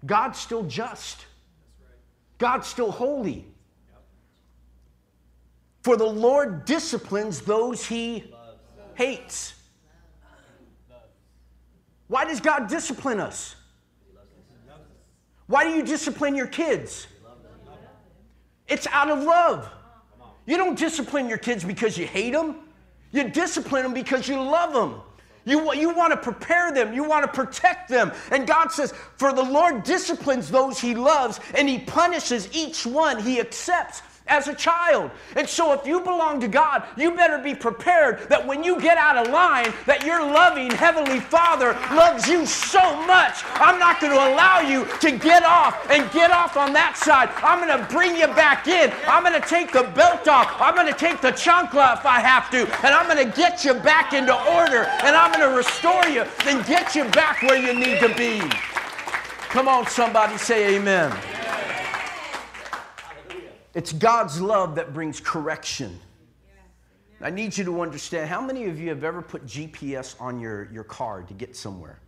God's 0.06 0.38
still 0.38 0.62
just, 0.62 1.26
God's 2.38 2.68
still 2.68 2.92
holy. 2.92 3.44
For 5.82 5.98
the 5.98 6.06
Lord 6.06 6.64
disciplines 6.66 7.42
those 7.42 7.84
he 7.84 8.32
hates. 8.94 9.56
Why 12.08 12.26
does 12.26 12.40
God 12.40 12.68
discipline 12.68 13.20
us? 13.20 13.56
Why 15.48 15.64
do 15.64 15.72
you 15.72 15.84
discipline 15.84 16.36
your 16.36 16.48
kids? 16.48 17.08
It's 18.68 18.88
out 18.88 19.10
of 19.10 19.24
love. 19.24 19.70
You 20.46 20.58
don't 20.58 20.78
discipline 20.78 21.30
your 21.30 21.38
kids 21.38 21.64
because 21.64 21.98
you 21.98 22.06
hate 22.06 22.34
them. 22.34 22.56
You 23.12 23.30
discipline 23.30 23.84
them 23.84 23.94
because 23.94 24.28
you 24.28 24.38
love 24.38 24.74
them. 24.74 25.02
You, 25.46 25.72
you 25.74 25.94
want 25.94 26.12
to 26.12 26.18
prepare 26.18 26.72
them, 26.72 26.92
you 26.92 27.04
want 27.04 27.24
to 27.24 27.32
protect 27.32 27.88
them. 27.88 28.12
And 28.32 28.48
God 28.48 28.72
says, 28.72 28.94
For 29.18 29.32
the 29.32 29.44
Lord 29.44 29.84
disciplines 29.84 30.50
those 30.50 30.80
he 30.80 30.96
loves, 30.96 31.40
and 31.56 31.70
he 31.70 31.80
punishes 31.80 32.50
each 32.52 32.86
one 32.86 33.22
he 33.22 33.40
accepts. 33.40 34.02
As 34.28 34.48
a 34.48 34.54
child. 34.56 35.12
And 35.36 35.48
so 35.48 35.74
if 35.74 35.86
you 35.86 36.00
belong 36.00 36.40
to 36.42 36.48
God, 36.48 36.84
you 36.98 37.12
better 37.12 37.38
be 37.38 37.54
prepared 37.54 38.28
that 38.30 38.46
when 38.46 38.64
you 38.64 38.80
get 38.82 38.98
out 38.98 39.18
of 39.18 39.32
line, 39.32 39.72
that 39.86 40.04
your 40.04 40.22
loving 40.22 40.72
heavenly 40.72 41.20
Father 41.20 41.74
loves 41.96 42.28
you 42.28 42.46
so 42.46 42.96
much. 43.06 43.44
I'm 43.56 43.80
not 43.80 44.02
going 44.02 44.14
to 44.14 44.20
allow 44.20 44.62
you 44.62 44.86
to 45.02 45.12
get 45.12 45.44
off 45.44 45.90
and 45.92 46.12
get 46.12 46.32
off 46.32 46.58
on 46.58 46.74
that 46.74 46.98
side. 46.98 47.30
I'm 47.38 47.66
going 47.66 47.78
to 47.78 47.94
bring 47.94 48.16
you 48.16 48.28
back 48.28 48.68
in. 48.68 48.92
I'm 49.08 49.24
going 49.24 49.40
to 49.40 49.48
take 49.48 49.72
the 49.72 49.84
belt 49.96 50.28
off. 50.28 50.56
I'm 50.60 50.76
going 50.76 50.92
to 50.92 51.00
take 51.00 51.22
the 51.22 51.32
chancla 51.32 51.98
if 51.98 52.06
I 52.06 52.20
have 52.20 52.50
to, 52.52 52.66
and 52.86 52.96
I'm 52.96 53.08
going 53.08 53.30
to 53.30 53.36
get 53.36 53.64
you 53.64 53.74
back 53.74 54.14
into 54.14 54.34
order, 54.34 54.86
and 55.04 55.16
I'm 55.16 55.32
going 55.32 55.50
to 55.50 55.56
restore 55.56 56.06
you, 56.08 56.22
and 56.46 56.66
get 56.66 56.96
you 56.96 57.06
back 57.12 57.42
where 57.44 57.58
you 57.58 57.78
need 57.78 58.00
to 58.00 58.14
be. 58.16 58.40
Come 59.50 59.68
on, 59.68 59.88
somebody 59.88 60.38
say 60.38 60.76
amen. 60.76 61.35
It's 63.76 63.92
God's 63.92 64.42
love 64.42 64.76
that 64.76 64.94
brings 64.94 65.20
correction. 65.20 66.00
I 67.22 67.30
need 67.30 67.58
you 67.58 67.66
to 67.66 67.82
understand 67.82 68.30
how 68.30 68.42
many 68.42 68.66
of 68.66 68.80
you 68.80 68.90
have 68.90 69.04
ever 69.04 69.22
put 69.22 69.46
GPS 69.46 70.20
on 70.20 70.40
your, 70.40 70.70
your 70.72 70.84
car 70.84 71.24
to 71.24 71.34
get 71.34 71.56
somewhere 71.56 72.00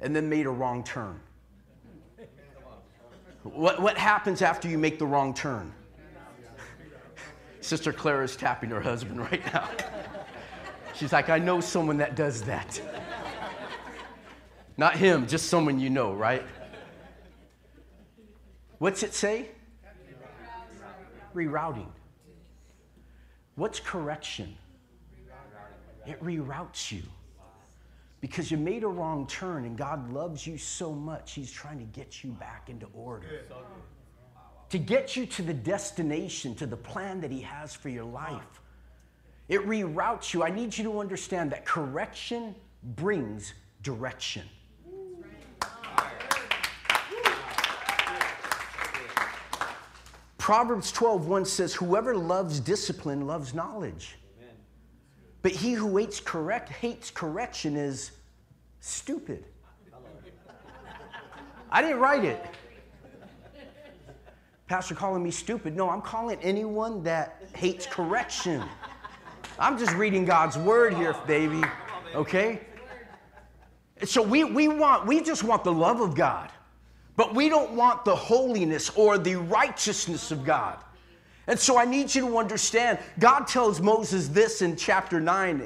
and 0.00 0.14
then 0.14 0.28
made 0.28 0.46
a 0.46 0.50
wrong 0.50 0.82
turn? 0.82 1.20
What, 3.44 3.80
what 3.80 3.96
happens 3.96 4.42
after 4.42 4.68
you 4.68 4.76
make 4.76 4.98
the 4.98 5.06
wrong 5.06 5.34
turn? 5.34 5.72
Sister 7.60 7.92
Clara 7.92 8.24
is 8.24 8.36
tapping 8.36 8.70
her 8.70 8.80
husband 8.80 9.20
right 9.20 9.44
now. 9.52 9.68
She's 10.94 11.12
like, 11.12 11.28
I 11.28 11.38
know 11.38 11.60
someone 11.60 11.98
that 11.98 12.16
does 12.16 12.42
that. 12.42 12.80
Not 14.76 14.96
him, 14.96 15.26
just 15.26 15.46
someone 15.46 15.78
you 15.78 15.90
know, 15.90 16.12
right? 16.12 16.44
What's 18.78 19.02
it 19.02 19.14
say? 19.14 19.50
Rerouting. 21.34 21.90
What's 23.56 23.80
correction? 23.80 24.56
It 26.06 26.22
reroutes 26.22 26.90
you. 26.92 27.02
Because 28.20 28.50
you 28.50 28.56
made 28.56 28.84
a 28.84 28.88
wrong 28.88 29.26
turn 29.26 29.64
and 29.64 29.76
God 29.76 30.12
loves 30.12 30.46
you 30.46 30.56
so 30.56 30.92
much, 30.92 31.32
He's 31.32 31.52
trying 31.52 31.78
to 31.78 31.84
get 31.84 32.24
you 32.24 32.30
back 32.30 32.68
into 32.68 32.86
order. 32.94 33.26
To 34.70 34.78
get 34.78 35.14
you 35.14 35.26
to 35.26 35.42
the 35.42 35.52
destination, 35.52 36.54
to 36.56 36.66
the 36.66 36.76
plan 36.76 37.20
that 37.20 37.30
He 37.30 37.42
has 37.42 37.74
for 37.74 37.90
your 37.90 38.04
life. 38.04 38.60
It 39.48 39.60
reroutes 39.66 40.32
you. 40.32 40.42
I 40.42 40.50
need 40.50 40.76
you 40.76 40.84
to 40.84 41.00
understand 41.00 41.52
that 41.52 41.66
correction 41.66 42.54
brings 42.82 43.52
direction. 43.82 44.44
Proverbs 50.44 50.92
12, 50.92 51.26
1 51.26 51.44
says, 51.46 51.72
Whoever 51.72 52.14
loves 52.14 52.60
discipline 52.60 53.26
loves 53.26 53.54
knowledge. 53.54 54.18
But 55.40 55.52
he 55.52 55.72
who 55.72 55.96
hates 55.96 56.20
correct 56.20 56.68
hates 56.68 57.10
correction 57.10 57.78
is 57.78 58.10
stupid. 58.80 59.46
I 61.70 61.80
didn't 61.80 61.98
write 61.98 62.26
it. 62.26 62.44
Pastor 64.66 64.94
calling 64.94 65.22
me 65.22 65.30
stupid. 65.30 65.74
No, 65.74 65.88
I'm 65.88 66.02
calling 66.02 66.38
anyone 66.42 67.02
that 67.04 67.42
hates 67.54 67.86
correction. 67.86 68.62
I'm 69.58 69.78
just 69.78 69.96
reading 69.96 70.26
God's 70.26 70.58
word 70.58 70.92
here, 70.92 71.16
baby. 71.26 71.62
Okay? 72.14 72.60
So 74.04 74.20
we, 74.20 74.44
we 74.44 74.68
want, 74.68 75.06
we 75.06 75.22
just 75.22 75.42
want 75.42 75.64
the 75.64 75.72
love 75.72 76.02
of 76.02 76.14
God. 76.14 76.50
But 77.16 77.34
we 77.34 77.48
don't 77.48 77.72
want 77.72 78.04
the 78.04 78.16
holiness 78.16 78.90
or 78.90 79.18
the 79.18 79.36
righteousness 79.36 80.30
of 80.30 80.44
God. 80.44 80.78
And 81.46 81.58
so 81.58 81.78
I 81.78 81.84
need 81.84 82.14
you 82.14 82.28
to 82.28 82.38
understand 82.38 82.98
God 83.18 83.46
tells 83.46 83.80
Moses 83.80 84.28
this 84.28 84.62
in 84.62 84.76
chapter 84.76 85.20
9 85.20 85.60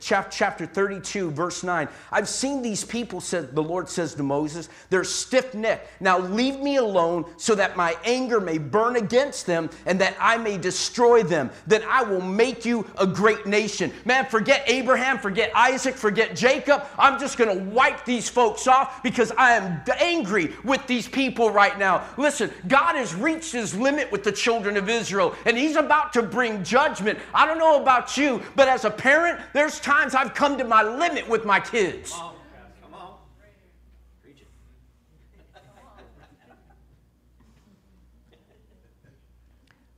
chapter 0.00 0.66
32, 0.66 1.30
verse 1.30 1.62
9. 1.62 1.88
I've 2.10 2.28
seen 2.28 2.62
these 2.62 2.84
people, 2.84 3.20
said 3.20 3.54
the 3.54 3.62
Lord 3.62 3.88
says 3.88 4.14
to 4.14 4.22
Moses, 4.22 4.68
they're 4.90 5.04
stiff 5.04 5.54
necked. 5.54 6.00
Now 6.00 6.18
leave 6.18 6.60
me 6.60 6.76
alone 6.76 7.26
so 7.36 7.54
that 7.54 7.76
my 7.76 7.96
anger 8.04 8.40
may 8.40 8.58
burn 8.58 8.96
against 8.96 9.46
them 9.46 9.70
and 9.86 10.00
that 10.00 10.16
I 10.18 10.36
may 10.36 10.58
destroy 10.58 11.22
them. 11.22 11.50
Then 11.66 11.82
I 11.88 12.02
will 12.02 12.20
make 12.20 12.64
you 12.64 12.86
a 12.98 13.06
great 13.06 13.46
nation. 13.46 13.92
Man, 14.04 14.26
forget 14.26 14.64
Abraham, 14.66 15.18
forget 15.18 15.52
Isaac, 15.54 15.94
forget 15.94 16.34
Jacob. 16.34 16.84
I'm 16.98 17.20
just 17.20 17.38
going 17.38 17.56
to 17.56 17.64
wipe 17.64 18.04
these 18.04 18.28
folks 18.28 18.66
off 18.66 19.02
because 19.02 19.32
I 19.32 19.52
am 19.52 19.82
angry 19.98 20.54
with 20.64 20.86
these 20.86 21.08
people 21.08 21.50
right 21.50 21.78
now. 21.78 22.06
Listen, 22.16 22.50
God 22.68 22.96
has 22.96 23.14
reached 23.14 23.52
his 23.52 23.74
limit 23.74 24.10
with 24.10 24.24
the 24.24 24.32
children 24.32 24.76
of 24.76 24.88
Israel 24.88 25.34
and 25.44 25.56
he's 25.56 25.76
about 25.76 26.12
to 26.14 26.22
bring 26.22 26.64
judgment. 26.64 27.18
I 27.32 27.46
don't 27.46 27.58
know 27.58 27.80
about 27.80 28.16
you, 28.16 28.42
but 28.56 28.68
as 28.68 28.84
a 28.84 28.90
parent, 28.90 29.40
there's 29.52 29.80
times 29.80 30.14
I've 30.14 30.34
come 30.34 30.58
to 30.58 30.64
my 30.64 30.82
limit 30.82 31.28
with 31.28 31.44
my 31.44 31.60
kids. 31.60 32.12
Come 32.12 32.22
on. 32.22 32.34
Come 32.82 32.94
on. 32.94 33.14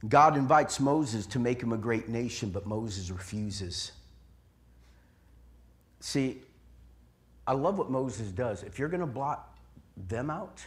God 0.09 0.37
invites 0.37 0.81
Moses 0.81 1.27
to 1.27 1.39
make 1.39 1.63
him 1.63 1.73
a 1.73 1.79
great 1.79 2.09
nation, 2.09 2.51
but 2.51 2.67
Moses 2.67 3.11
refuses. 3.11 3.93
See, 6.01 6.43
I 7.47 7.53
love 7.53 7.79
what 7.79 7.90
Moses 7.90 8.29
does. 8.29 8.62
If 8.62 8.79
you're 8.79 8.88
going 8.88 9.01
to 9.01 9.07
blot 9.07 9.57
them 10.09 10.31
out, 10.31 10.62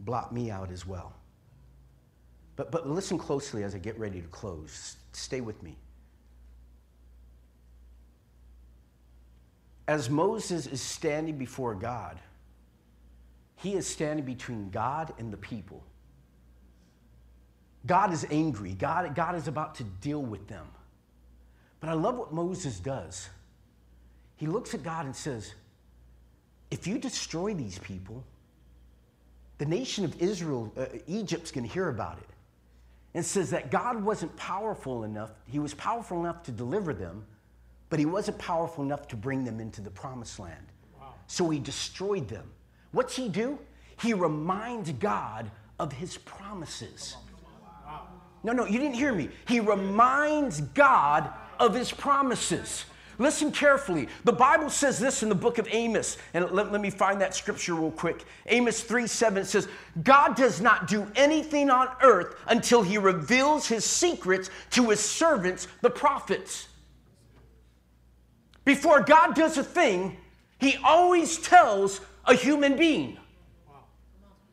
blot 0.00 0.32
me 0.32 0.50
out 0.50 0.70
as 0.70 0.86
well. 0.86 1.14
But, 2.56 2.70
but 2.70 2.86
listen 2.88 3.16
closely 3.16 3.62
as 3.62 3.74
I 3.74 3.78
get 3.78 3.98
ready 3.98 4.20
to 4.20 4.28
close. 4.28 4.96
Stay 5.12 5.40
with 5.40 5.62
me. 5.62 5.76
As 9.90 10.08
Moses 10.08 10.68
is 10.68 10.80
standing 10.80 11.36
before 11.36 11.74
God, 11.74 12.16
he 13.56 13.74
is 13.74 13.88
standing 13.88 14.24
between 14.24 14.70
God 14.70 15.12
and 15.18 15.32
the 15.32 15.36
people. 15.36 15.82
God 17.84 18.12
is 18.12 18.24
angry. 18.30 18.74
God, 18.74 19.12
God 19.16 19.34
is 19.34 19.48
about 19.48 19.74
to 19.74 19.82
deal 19.82 20.22
with 20.22 20.46
them. 20.46 20.64
But 21.80 21.90
I 21.90 21.94
love 21.94 22.16
what 22.16 22.32
Moses 22.32 22.78
does. 22.78 23.30
He 24.36 24.46
looks 24.46 24.74
at 24.74 24.84
God 24.84 25.06
and 25.06 25.16
says, 25.16 25.54
If 26.70 26.86
you 26.86 26.96
destroy 26.96 27.52
these 27.52 27.80
people, 27.80 28.22
the 29.58 29.66
nation 29.66 30.04
of 30.04 30.22
Israel, 30.22 30.72
uh, 30.76 30.86
Egypt's 31.08 31.50
going 31.50 31.66
to 31.66 31.72
hear 31.72 31.88
about 31.88 32.18
it. 32.18 32.28
And 33.14 33.26
says 33.26 33.50
that 33.50 33.72
God 33.72 34.04
wasn't 34.04 34.36
powerful 34.36 35.02
enough, 35.02 35.32
He 35.48 35.58
was 35.58 35.74
powerful 35.74 36.20
enough 36.20 36.44
to 36.44 36.52
deliver 36.52 36.94
them, 36.94 37.24
but 37.90 37.98
he 37.98 38.06
wasn't 38.06 38.38
powerful 38.38 38.82
enough 38.82 39.06
to 39.08 39.16
bring 39.16 39.44
them 39.44 39.60
into 39.60 39.80
the 39.80 39.90
promised 39.90 40.38
land. 40.38 40.66
Wow. 40.98 41.14
So 41.26 41.50
he 41.50 41.58
destroyed 41.58 42.28
them. 42.28 42.50
What's 42.92 43.16
he 43.16 43.28
do? 43.28 43.58
He 44.00 44.14
reminds 44.14 44.92
God 44.92 45.50
of 45.78 45.92
his 45.92 46.16
promises. 46.16 47.16
Wow. 47.84 48.06
No, 48.44 48.52
no, 48.52 48.64
you 48.64 48.78
didn't 48.78 48.94
hear 48.94 49.12
me. 49.12 49.28
He 49.46 49.60
reminds 49.60 50.60
God 50.60 51.30
of 51.58 51.74
his 51.74 51.92
promises. 51.92 52.84
Listen 53.18 53.52
carefully. 53.52 54.08
The 54.24 54.32
Bible 54.32 54.70
says 54.70 54.98
this 54.98 55.22
in 55.22 55.28
the 55.28 55.34
book 55.34 55.58
of 55.58 55.68
Amos, 55.70 56.16
and 56.32 56.50
let, 56.52 56.72
let, 56.72 56.80
me 56.80 56.88
find 56.88 57.20
that 57.20 57.34
scripture 57.34 57.74
real 57.74 57.90
quick. 57.90 58.24
Amos 58.46 58.80
3 58.82 59.06
7 59.06 59.44
says, 59.44 59.68
God 60.02 60.36
does 60.36 60.62
not 60.62 60.88
do 60.88 61.06
anything 61.14 61.68
on 61.68 61.88
earth 62.02 62.36
until 62.46 62.82
he 62.82 62.96
reveals 62.96 63.66
his 63.66 63.84
secrets 63.84 64.48
to 64.70 64.88
his 64.88 65.00
servants, 65.00 65.68
the 65.82 65.90
prophets. 65.90 66.68
Before 68.64 69.00
God 69.00 69.34
does 69.34 69.58
a 69.58 69.64
thing, 69.64 70.16
he 70.58 70.76
always 70.84 71.38
tells 71.38 72.00
a 72.24 72.34
human 72.34 72.76
being. 72.76 73.16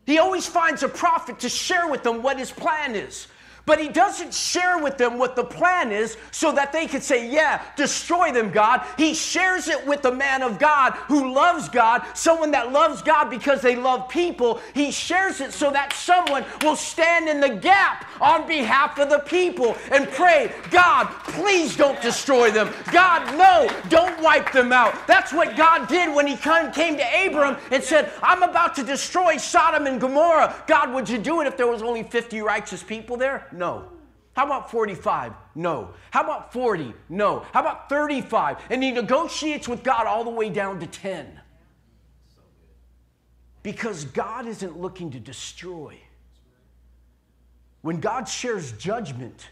He 0.05 0.19
always 0.19 0.47
finds 0.47 0.83
a 0.83 0.89
prophet 0.89 1.39
to 1.39 1.49
share 1.49 1.89
with 1.89 2.03
them 2.03 2.21
what 2.21 2.39
his 2.39 2.49
plan 2.49 2.95
is. 2.95 3.27
But 3.67 3.81
he 3.81 3.89
doesn't 3.89 4.33
share 4.33 4.81
with 4.81 4.97
them 4.97 5.17
what 5.17 5.35
the 5.35 5.43
plan 5.43 5.91
is 5.91 6.15
so 6.31 6.53
that 6.53 6.71
they 6.71 6.87
could 6.87 7.03
say, 7.03 7.29
Yeah, 7.29 7.61
destroy 7.75 8.31
them, 8.31 8.49
God. 8.49 8.81
He 8.97 9.13
shares 9.13 9.67
it 9.67 9.85
with 9.85 10.01
the 10.01 10.11
man 10.11 10.41
of 10.41 10.57
God 10.57 10.93
who 11.09 11.33
loves 11.33 11.67
God, 11.67 12.03
someone 12.13 12.51
that 12.51 12.71
loves 12.71 13.01
God 13.01 13.29
because 13.29 13.61
they 13.61 13.75
love 13.75 14.07
people. 14.07 14.61
He 14.73 14.89
shares 14.89 15.41
it 15.41 15.51
so 15.51 15.69
that 15.71 15.91
someone 15.91 16.45
will 16.61 16.77
stand 16.77 17.27
in 17.27 17.41
the 17.41 17.49
gap 17.49 18.05
on 18.21 18.47
behalf 18.47 18.97
of 18.99 19.09
the 19.09 19.19
people 19.19 19.75
and 19.91 20.07
pray, 20.11 20.53
God, 20.71 21.07
please 21.25 21.75
don't 21.75 22.01
destroy 22.01 22.49
them. 22.49 22.73
God, 22.93 23.37
no, 23.37 23.69
don't 23.89 24.23
wipe 24.23 24.53
them 24.53 24.71
out. 24.71 24.95
That's 25.07 25.33
what 25.33 25.57
God 25.57 25.89
did 25.89 26.15
when 26.15 26.25
he 26.25 26.37
came 26.37 26.71
to 26.71 27.25
Abram 27.25 27.57
and 27.71 27.83
said, 27.83 28.13
I'm 28.23 28.43
about 28.43 28.75
to 28.75 28.83
destroy 28.83 29.35
Sodom 29.35 29.87
and 29.87 29.99
Gomorrah. 29.99 30.55
God, 30.67 30.93
would 30.93 31.09
you 31.09 31.17
do 31.17 31.41
it 31.41 31.47
if 31.47 31.57
there 31.57 31.67
was 31.67 31.81
only 31.81 32.03
50 32.03 32.39
righteous 32.39 32.81
people 32.81 33.17
there? 33.17 33.45
No. 33.57 33.89
How 34.33 34.45
about 34.45 34.69
45? 34.69 35.33
No. 35.55 35.93
How 36.11 36.23
about 36.23 36.53
40? 36.53 36.93
No. 37.09 37.39
How 37.51 37.61
about 37.61 37.89
35? 37.89 38.57
And 38.69 38.83
he 38.83 38.91
negotiates 38.91 39.67
with 39.67 39.83
God 39.83 40.05
all 40.05 40.23
the 40.23 40.29
way 40.29 40.49
down 40.49 40.79
to 40.79 40.87
10. 40.87 41.41
Because 43.63 44.05
God 44.05 44.47
isn't 44.47 44.79
looking 44.79 45.11
to 45.11 45.19
destroy, 45.19 45.97
When 47.81 47.99
God 47.99 48.27
shares 48.27 48.73
judgment, 48.73 49.49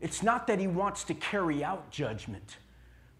it's 0.00 0.22
not 0.22 0.46
that 0.46 0.58
he 0.58 0.66
wants 0.66 1.04
to 1.04 1.14
carry 1.14 1.62
out 1.62 1.90
judgment. 1.90 2.56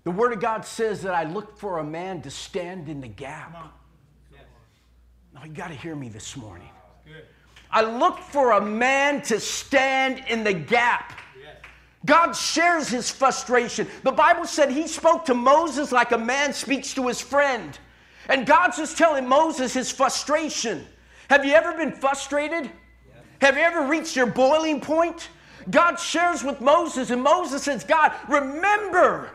The 0.04 0.10
Word 0.10 0.32
of 0.32 0.40
God 0.40 0.64
says 0.64 1.02
that 1.02 1.14
I 1.14 1.24
look 1.24 1.58
for 1.58 1.78
a 1.78 1.84
man 1.84 2.22
to 2.22 2.30
stand 2.30 2.88
in 2.88 3.00
the 3.00 3.08
gap. 3.08 3.56
Now, 5.34 5.44
you 5.44 5.52
got 5.52 5.68
to 5.68 5.74
hear 5.74 5.94
me 5.94 6.08
this 6.08 6.36
morning. 6.36 6.70
I 7.72 7.82
look 7.82 8.18
for 8.18 8.52
a 8.52 8.60
man 8.60 9.22
to 9.22 9.40
stand 9.40 10.24
in 10.28 10.44
the 10.44 10.52
gap. 10.52 11.18
God 12.04 12.32
shares 12.32 12.88
his 12.88 13.10
frustration. 13.10 13.86
The 14.02 14.12
Bible 14.12 14.44
said 14.44 14.70
he 14.70 14.88
spoke 14.88 15.24
to 15.26 15.34
Moses 15.34 15.92
like 15.92 16.12
a 16.12 16.18
man 16.18 16.52
speaks 16.52 16.94
to 16.94 17.06
his 17.06 17.20
friend. 17.20 17.78
And 18.28 18.44
God's 18.44 18.76
just 18.76 18.98
telling 18.98 19.26
Moses 19.26 19.72
his 19.72 19.90
frustration. 19.90 20.84
Have 21.30 21.44
you 21.44 21.52
ever 21.52 21.72
been 21.76 21.92
frustrated? 21.92 22.70
Have 23.40 23.56
you 23.56 23.62
ever 23.62 23.86
reached 23.86 24.16
your 24.16 24.26
boiling 24.26 24.80
point? 24.80 25.28
God 25.70 25.96
shares 25.96 26.42
with 26.42 26.60
Moses, 26.60 27.10
and 27.10 27.22
Moses 27.22 27.62
says, 27.62 27.84
God, 27.84 28.12
remember. 28.28 29.30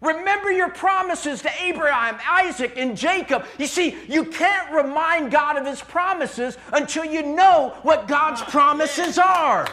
Remember 0.00 0.50
your 0.50 0.68
promises 0.70 1.42
to 1.42 1.50
Abraham, 1.60 2.18
Isaac, 2.28 2.74
and 2.76 2.96
Jacob. 2.96 3.46
You 3.58 3.66
see, 3.66 3.96
you 4.08 4.24
can't 4.24 4.72
remind 4.72 5.30
God 5.30 5.56
of 5.56 5.64
his 5.64 5.80
promises 5.80 6.58
until 6.72 7.04
you 7.04 7.22
know 7.22 7.74
what 7.82 8.06
God's 8.06 8.42
promises 8.42 9.18
are. 9.18 9.66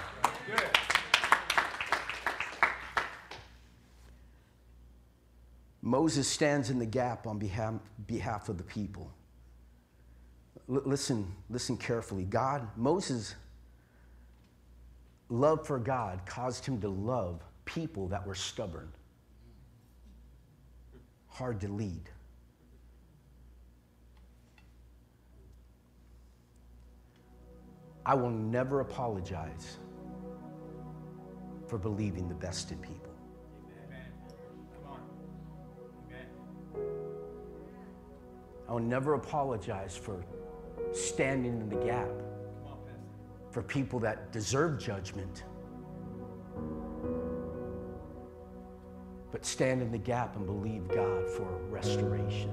Moses 5.81 6.29
stands 6.29 6.69
in 6.69 6.79
the 6.79 6.86
gap 6.86 7.27
on 7.27 7.38
behalf, 7.38 7.73
behalf 8.07 8.47
of 8.47 8.57
the 8.57 8.63
people. 8.63 9.12
L- 10.69 10.81
listen, 10.86 11.29
listen 11.49 11.75
carefully. 11.75 12.23
God, 12.23 12.65
Moses' 12.77 13.36
love 15.27 15.67
for 15.67 15.79
God 15.79 16.25
caused 16.25 16.65
him 16.65 16.79
to 16.79 16.88
love 16.88 17.41
people 17.65 18.07
that 18.07 18.25
were 18.25 18.33
stubborn, 18.33 18.89
hard 21.34 21.60
to 21.62 21.67
lead. 21.67 22.10
I 28.06 28.13
will 28.13 28.30
never 28.30 28.82
apologize 28.82 29.78
for 31.67 31.80
believing 31.80 32.30
the 32.30 32.36
best 32.36 32.72
in 32.72 32.78
people. 32.78 33.12
I 38.69 38.72
will 38.72 38.80
never 38.80 39.15
apologize 39.15 39.98
for 39.98 40.24
standing 40.91 41.60
in 41.62 41.69
the 41.69 41.84
gap 41.84 42.10
for 43.50 43.63
people 43.63 44.00
that 44.00 44.32
deserve 44.32 44.80
judgment. 44.80 45.43
But 49.43 49.49
stand 49.49 49.82
in 49.82 49.91
the 49.91 49.97
gap 49.97 50.38
and 50.38 50.45
believe 50.45 50.88
God 50.88 51.27
for 51.27 51.43
restoration. 51.69 52.49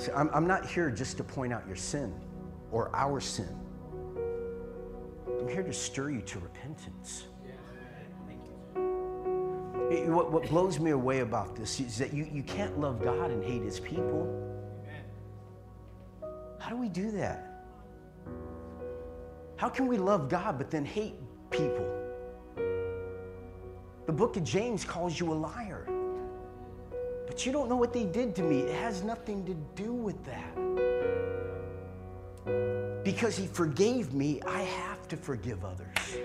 See, 0.00 0.10
I'm, 0.16 0.30
I'm 0.34 0.48
not 0.48 0.66
here 0.66 0.90
just 0.90 1.16
to 1.18 1.22
point 1.22 1.52
out 1.52 1.64
your 1.64 1.76
sin 1.76 2.12
or 2.72 2.90
our 2.92 3.20
sin. 3.20 3.56
I'm 5.38 5.46
here 5.46 5.62
to 5.62 5.72
stir 5.72 6.10
you 6.10 6.22
to 6.22 6.40
repentance. 6.40 7.26
It- 9.92 10.08
what, 10.08 10.32
what 10.32 10.48
blows 10.48 10.80
me 10.80 10.90
away 10.90 11.20
about 11.20 11.54
this 11.54 11.78
is 11.78 11.98
that 11.98 12.12
you, 12.12 12.26
you 12.32 12.42
can't 12.42 12.80
love 12.80 13.00
God 13.00 13.30
and 13.30 13.44
hate 13.44 13.62
his 13.62 13.78
people. 13.78 14.26
How 16.58 16.68
do 16.68 16.76
we 16.76 16.88
do 16.88 17.12
that? 17.12 17.44
How 19.54 19.68
can 19.68 19.86
we 19.86 19.98
love 19.98 20.28
God 20.28 20.58
but 20.58 20.68
then 20.72 20.84
hate 20.84 21.14
people? 21.50 21.86
The 24.06 24.12
book 24.12 24.36
of 24.36 24.44
James 24.44 24.84
calls 24.84 25.18
you 25.18 25.32
a 25.32 25.34
liar. 25.34 25.86
But 27.26 27.44
you 27.44 27.52
don't 27.52 27.68
know 27.68 27.76
what 27.76 27.92
they 27.92 28.04
did 28.04 28.34
to 28.36 28.42
me. 28.42 28.60
It 28.60 28.74
has 28.76 29.02
nothing 29.02 29.44
to 29.44 29.54
do 29.80 29.92
with 29.92 30.16
that. 30.24 30.54
Because 33.04 33.36
he 33.36 33.46
forgave 33.46 34.14
me, 34.14 34.40
I 34.46 34.62
have 34.62 35.06
to 35.08 35.16
forgive 35.16 35.64
others. 35.64 36.18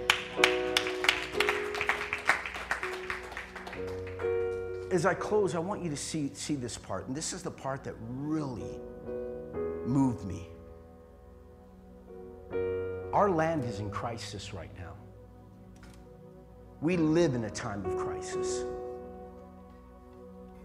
as 4.94 5.08
I 5.08 5.16
close, 5.16 5.56
I 5.56 5.60
want 5.60 5.84
you 5.84 5.90
to 5.90 5.98
see, 5.98 6.30
see 6.36 6.54
this 6.54 6.78
part. 6.78 7.08
And 7.08 7.18
this 7.18 7.34
is 7.34 7.42
the 7.42 7.50
part 7.50 7.84
that 7.84 7.96
really 8.00 8.80
moved 9.86 10.24
me. 10.24 10.48
Our 13.12 13.30
land 13.32 13.66
is 13.66 13.80
in 13.80 13.90
crisis 13.90 14.54
right 14.54 14.70
now. 14.78 14.94
We 16.84 16.98
live 16.98 17.34
in 17.34 17.46
a 17.46 17.50
time 17.50 17.86
of 17.86 17.96
crisis. 17.96 18.66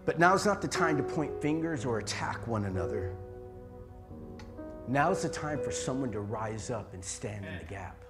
But 0.05 0.19
now's 0.19 0.45
not 0.45 0.61
the 0.61 0.67
time 0.67 0.97
to 0.97 1.03
point 1.03 1.41
fingers 1.41 1.85
or 1.85 1.99
attack 1.99 2.45
one 2.45 2.65
another. 2.65 3.15
Now's 4.89 5.21
the 5.21 5.29
time 5.29 5.63
for 5.63 5.71
someone 5.71 6.11
to 6.11 6.19
rise 6.19 6.71
up 6.71 6.93
and 6.93 7.01
stand 7.01 7.45
in 7.45 7.57
the 7.59 7.63
gap. 7.63 8.03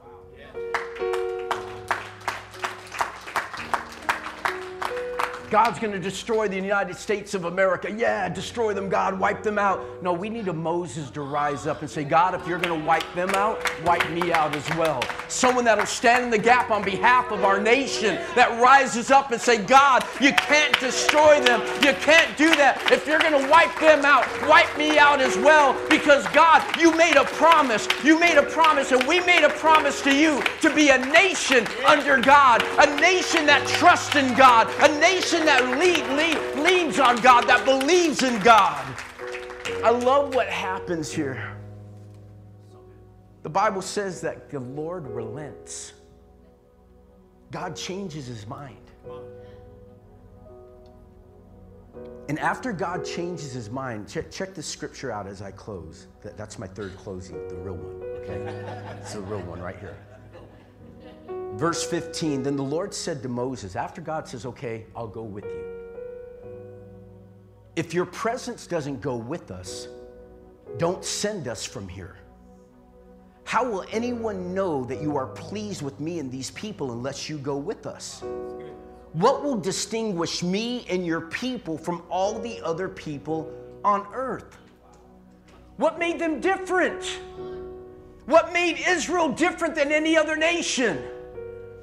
God's 5.50 5.80
going 5.80 5.94
to 5.94 6.00
destroy 6.00 6.48
the 6.48 6.56
United 6.56 6.96
States 6.96 7.34
of 7.34 7.46
America. 7.46 7.92
Yeah, 7.92 8.30
destroy 8.30 8.74
them, 8.74 8.88
God, 8.88 9.20
wipe 9.20 9.42
them 9.42 9.58
out. 9.58 9.84
No, 10.04 10.14
we 10.14 10.30
need 10.30 10.48
a 10.48 10.54
Moses 10.54 11.10
to 11.12 11.22
rise 11.22 11.66
up 11.66 11.82
and 11.82 11.90
say, 11.90 12.04
God, 12.04 12.36
if 12.36 12.48
you're 12.48 12.60
going 12.60 12.80
to 12.80 12.86
wipe 12.86 13.14
them 13.16 13.30
out, 13.32 13.60
wipe 13.84 14.08
me 14.12 14.32
out 14.32 14.56
as 14.56 14.70
well. 14.78 15.02
Someone 15.28 15.66
that'll 15.66 15.86
stand 15.86 16.26
in 16.26 16.30
the 16.30 16.38
gap 16.38 16.70
on 16.70 16.84
behalf 16.84 17.32
of 17.32 17.44
our 17.44 17.60
nation, 17.60 18.16
that 18.36 18.62
rises 18.62 19.10
up 19.10 19.32
and 19.32 19.42
say, 19.42 19.58
God, 19.58 20.06
you 20.22 20.34
can't 20.34 20.78
destroy 20.80 21.42
them. 21.42 21.62
You 21.84 21.94
can't 21.94 22.38
do 22.38 22.56
that. 22.56 22.92
If 22.92 23.08
you're 23.08 23.20
going 23.20 23.42
to 23.42 23.50
wipe 23.50 23.78
them 23.80 24.06
out, 24.06 24.28
wipe 24.48 24.78
me 24.78 25.00
out 25.00 25.22
as 25.22 25.36
well. 25.38 25.76
Because, 25.90 26.28
God, 26.28 26.64
you 26.80 26.96
made 26.96 27.16
a 27.16 27.26
promise. 27.26 27.88
You 28.04 28.20
made 28.20 28.38
a 28.38 28.44
promise, 28.44 28.92
and 28.92 29.04
we 29.08 29.20
made 29.22 29.44
a 29.44 29.50
promise 29.50 30.02
to 30.04 30.16
you 30.16 30.42
to 30.62 30.74
be 30.74 30.90
a 30.90 30.98
nation 30.98 31.66
under 31.88 32.20
God, 32.20 32.64
a 32.78 33.00
nation 33.00 33.46
that 33.48 33.68
trusts 33.68 34.16
in 34.16 34.34
God, 34.36 34.68
a 34.82 35.00
nation 35.00 35.39
that 35.46 35.78
lead, 35.80 36.06
lead, 36.18 36.64
leans 36.64 37.00
on 37.00 37.18
God, 37.18 37.48
that 37.48 37.66
believes 37.66 38.24
in 38.24 38.40
God. 38.42 38.86
I 39.84 39.92
love 39.92 40.36
what 40.36 40.48
happens 40.48 41.12
here. 41.12 41.56
The 43.44 43.50
Bible 43.50 43.82
says 43.82 44.22
that 44.22 44.50
the 44.50 44.60
Lord 44.60 45.08
relents. 45.08 45.94
God 47.52 47.76
changes 47.76 48.28
his 48.28 48.46
mind. 48.46 48.78
And 52.28 52.38
after 52.38 52.72
God 52.72 53.04
changes 53.04 53.54
his 53.54 53.72
mind, 53.72 54.08
check, 54.08 54.30
check 54.30 54.54
this 54.54 54.68
scripture 54.68 55.12
out 55.12 55.26
as 55.26 55.42
I 55.42 55.52
close. 55.52 56.08
That, 56.22 56.38
that's 56.38 56.60
my 56.60 56.68
third 56.68 56.96
closing, 56.98 57.48
the 57.48 57.56
real 57.56 57.74
one, 57.74 58.08
okay? 58.22 58.98
It's 59.02 59.14
the 59.14 59.22
real 59.22 59.42
one 59.42 59.60
right 59.60 59.80
here. 59.80 59.98
Verse 61.60 61.84
15 61.84 62.42
Then 62.44 62.56
the 62.56 62.64
Lord 62.64 62.94
said 62.94 63.22
to 63.22 63.28
Moses, 63.30 63.76
after 63.76 64.00
God 64.00 64.28
says, 64.28 64.46
Okay, 64.46 64.86
I'll 64.96 65.08
go 65.08 65.24
with 65.24 65.44
you. 65.44 65.66
If 67.76 67.94
your 67.94 68.06
presence 68.06 68.66
doesn't 68.66 69.02
go 69.02 69.18
with 69.18 69.52
us, 69.52 69.90
don't 70.78 71.04
send 71.04 71.50
us 71.50 71.66
from 71.66 71.90
here. 71.90 72.16
How 73.44 73.70
will 73.70 73.84
anyone 73.92 74.54
know 74.54 74.86
that 74.86 75.02
you 75.02 75.18
are 75.18 75.28
pleased 75.28 75.82
with 75.82 76.00
me 76.00 76.20
and 76.20 76.32
these 76.32 76.52
people 76.52 76.94
unless 76.94 77.28
you 77.28 77.38
go 77.38 77.58
with 77.58 77.86
us? 77.86 78.24
What 79.12 79.44
will 79.44 79.58
distinguish 79.58 80.42
me 80.42 80.86
and 80.88 81.06
your 81.06 81.22
people 81.22 81.78
from 81.78 82.04
all 82.10 82.40
the 82.40 82.62
other 82.62 82.88
people 82.88 83.52
on 83.84 84.08
earth? 84.14 84.58
What 85.76 86.00
made 86.00 86.20
them 86.20 86.40
different? 86.40 87.04
What 88.28 88.54
made 88.54 88.78
Israel 88.88 89.28
different 89.30 89.76
than 89.76 89.92
any 89.92 90.16
other 90.16 90.38
nation? 90.38 91.04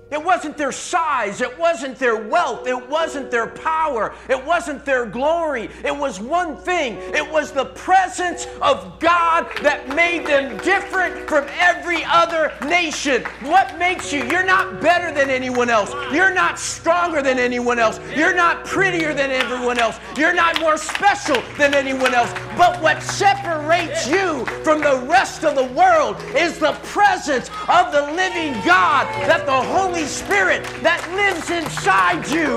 It 0.08 0.22
wasn't 0.22 0.56
their 0.56 0.70
size, 0.70 1.40
it 1.40 1.58
wasn't 1.58 1.98
their 1.98 2.28
wealth, 2.28 2.68
it 2.68 2.88
wasn't 2.88 3.28
their 3.28 3.48
power, 3.48 4.14
it 4.28 4.44
wasn't 4.44 4.84
their 4.84 5.04
glory. 5.04 5.68
It 5.84 5.96
was 5.96 6.20
one 6.20 6.56
thing 6.56 6.98
it 7.12 7.28
was 7.28 7.50
the 7.50 7.64
presence 7.64 8.46
of 8.62 9.00
God 9.00 9.48
that 9.62 9.88
made 9.96 10.24
them 10.24 10.58
different 10.58 11.28
from 11.28 11.44
every 11.58 12.04
other 12.04 12.52
nation. 12.66 13.24
What 13.42 13.76
makes 13.78 14.12
you? 14.12 14.24
You're 14.26 14.46
not 14.46 14.80
better 14.80 15.12
than 15.12 15.28
anyone 15.28 15.70
else, 15.70 15.92
you're 16.14 16.32
not 16.32 16.60
stronger 16.60 17.20
than 17.20 17.40
anyone 17.40 17.80
else, 17.80 17.98
you're 18.14 18.34
not 18.34 18.64
prettier 18.64 19.12
than 19.12 19.32
everyone 19.32 19.80
else, 19.80 19.98
you're 20.16 20.34
not 20.34 20.60
more 20.60 20.76
special 20.76 21.42
than 21.58 21.74
anyone 21.74 22.14
else. 22.14 22.32
But 22.56 22.80
what 22.80 23.02
separates 23.02 24.08
you 24.08 24.46
from 24.64 24.80
the 24.80 25.04
rest 25.06 25.44
of 25.44 25.54
the 25.54 25.72
world 25.74 26.16
is 26.34 26.58
the 26.58 26.72
presence 26.84 27.50
of 27.68 27.92
the 27.92 28.02
living 28.12 28.54
God 28.64 29.06
that 29.26 29.44
the 29.44 29.52
Holy 29.52 30.04
Spirit 30.04 30.64
that 30.82 31.06
lives 31.14 31.50
inside 31.50 32.26
you. 32.28 32.56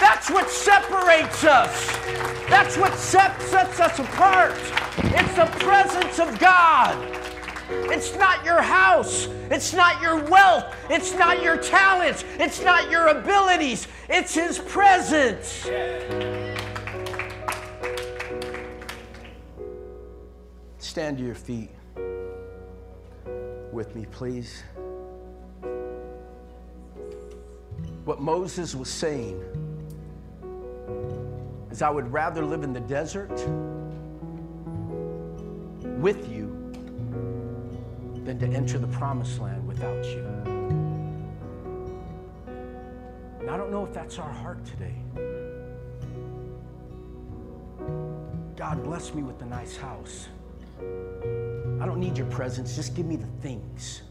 That's 0.00 0.30
what 0.30 0.48
separates 0.50 1.44
us. 1.44 1.86
That's 2.48 2.76
what 2.76 2.94
sets 2.94 3.52
us 3.54 3.98
apart. 3.98 4.52
It's 4.98 5.34
the 5.34 5.46
presence 5.64 6.18
of 6.18 6.38
God. 6.38 6.96
It's 7.70 8.14
not 8.16 8.44
your 8.44 8.62
house. 8.62 9.28
It's 9.50 9.72
not 9.72 10.00
your 10.00 10.16
wealth. 10.24 10.74
It's 10.90 11.12
not 11.14 11.42
your 11.42 11.56
talents. 11.56 12.24
It's 12.38 12.62
not 12.62 12.90
your 12.90 13.08
abilities. 13.08 13.86
It's 14.08 14.34
His 14.34 14.58
presence. 14.58 15.66
Stand 20.92 21.16
to 21.16 21.24
your 21.24 21.34
feet 21.34 21.70
with 23.72 23.96
me, 23.96 24.04
please. 24.10 24.62
What 28.04 28.20
Moses 28.20 28.74
was 28.74 28.90
saying 28.90 29.42
is, 31.70 31.80
I 31.80 31.88
would 31.88 32.12
rather 32.12 32.44
live 32.44 32.62
in 32.62 32.74
the 32.74 32.80
desert 32.80 33.32
with 35.98 36.30
you 36.30 36.48
than 38.26 38.38
to 38.38 38.46
enter 38.48 38.78
the 38.78 38.88
promised 38.88 39.40
land 39.40 39.66
without 39.66 40.04
you. 40.04 40.26
And 43.40 43.48
I 43.48 43.56
don't 43.56 43.70
know 43.70 43.82
if 43.82 43.94
that's 43.94 44.18
our 44.18 44.30
heart 44.30 44.62
today. 44.66 44.96
God 48.56 48.84
bless 48.84 49.14
me 49.14 49.22
with 49.22 49.40
a 49.40 49.46
nice 49.46 49.74
house. 49.74 50.28
I 51.80 51.86
don't 51.86 51.98
need 51.98 52.16
your 52.16 52.28
presence, 52.28 52.76
just 52.76 52.94
give 52.94 53.06
me 53.06 53.16
the 53.16 53.26
things. 53.40 54.02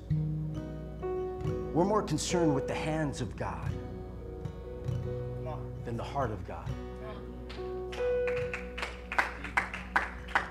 We're 1.73 1.85
more 1.85 2.01
concerned 2.01 2.53
with 2.53 2.67
the 2.67 2.75
hands 2.75 3.21
of 3.21 3.35
God 3.37 3.71
than 5.85 5.95
the 5.97 6.03
heart 6.03 6.31
of 6.31 6.45
God. 6.47 6.69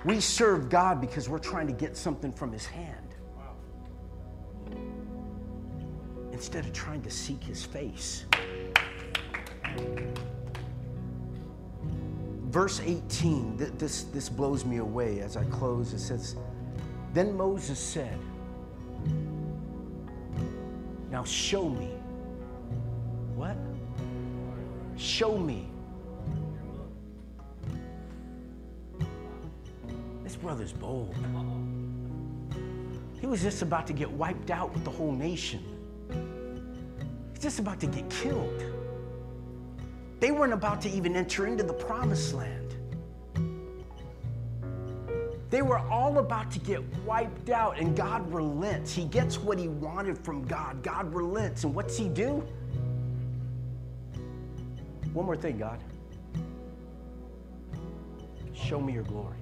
We 0.04 0.18
serve 0.18 0.70
God 0.70 1.00
because 1.00 1.28
we're 1.28 1.38
trying 1.38 1.66
to 1.66 1.74
get 1.74 1.96
something 1.96 2.32
from 2.32 2.52
His 2.52 2.64
hand 2.64 3.14
instead 6.32 6.64
of 6.64 6.72
trying 6.72 7.02
to 7.02 7.10
seek 7.10 7.44
His 7.44 7.64
face. 7.64 8.24
Verse 12.60 12.82
18, 12.84 13.56
this, 13.78 14.02
this 14.02 14.28
blows 14.28 14.66
me 14.66 14.76
away 14.76 15.20
as 15.20 15.38
I 15.38 15.44
close. 15.44 15.94
It 15.94 15.98
says, 15.98 16.36
Then 17.14 17.34
Moses 17.34 17.78
said, 17.78 18.18
Now 21.10 21.24
show 21.24 21.70
me. 21.70 21.88
What? 23.34 23.56
Show 24.98 25.38
me. 25.38 25.70
This 30.22 30.36
brother's 30.36 30.74
bold. 30.74 31.16
He 33.22 33.26
was 33.26 33.40
just 33.40 33.62
about 33.62 33.86
to 33.86 33.94
get 33.94 34.10
wiped 34.10 34.50
out 34.50 34.70
with 34.74 34.84
the 34.84 34.90
whole 34.90 35.12
nation. 35.12 35.64
He's 37.32 37.42
just 37.42 37.58
about 37.58 37.80
to 37.80 37.86
get 37.86 38.10
killed. 38.10 38.79
They 40.20 40.30
weren't 40.30 40.52
about 40.52 40.82
to 40.82 40.90
even 40.90 41.16
enter 41.16 41.46
into 41.46 41.64
the 41.64 41.72
promised 41.72 42.34
land. 42.34 42.76
They 45.48 45.62
were 45.62 45.78
all 45.78 46.18
about 46.18 46.50
to 46.52 46.58
get 46.60 46.80
wiped 47.04 47.50
out, 47.50 47.78
and 47.78 47.96
God 47.96 48.32
relents. 48.32 48.92
He 48.92 49.06
gets 49.06 49.38
what 49.38 49.58
he 49.58 49.66
wanted 49.66 50.16
from 50.16 50.44
God. 50.44 50.82
God 50.82 51.12
relents. 51.12 51.64
And 51.64 51.74
what's 51.74 51.96
he 51.96 52.08
do? 52.08 52.46
One 55.12 55.26
more 55.26 55.36
thing, 55.36 55.58
God. 55.58 55.82
Show 58.52 58.80
me 58.80 58.92
your 58.92 59.02
glory. 59.02 59.36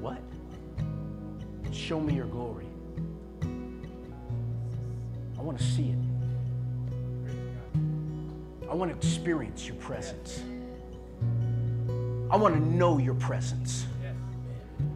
What? 0.00 0.22
Show 1.72 2.00
me 2.00 2.14
your 2.14 2.26
glory. 2.26 2.66
I 5.38 5.42
want 5.42 5.58
to 5.58 5.64
see 5.64 5.90
it. 5.90 6.09
I 8.70 8.74
want 8.74 8.90
to 8.92 8.96
experience 8.96 9.66
your 9.66 9.76
presence. 9.76 10.42
I 12.30 12.36
want 12.36 12.54
to 12.54 12.60
know 12.60 12.98
your 12.98 13.14
presence. 13.14 13.86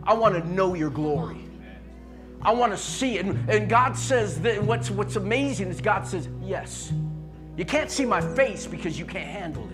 I 0.04 0.14
want 0.14 0.36
to 0.36 0.48
know 0.48 0.74
your 0.74 0.90
glory. 0.90 1.44
I 2.40 2.52
want 2.52 2.72
to 2.72 2.78
see 2.78 3.18
it. 3.18 3.26
And, 3.26 3.50
and 3.50 3.68
God 3.68 3.96
says 3.96 4.40
that 4.42 4.62
what's, 4.62 4.90
what's 4.90 5.16
amazing 5.16 5.68
is 5.68 5.80
God 5.80 6.06
says, 6.06 6.28
Yes. 6.42 6.92
You 7.56 7.64
can't 7.64 7.90
see 7.90 8.04
my 8.04 8.20
face 8.20 8.66
because 8.66 8.98
you 8.98 9.04
can't 9.04 9.28
handle 9.28 9.68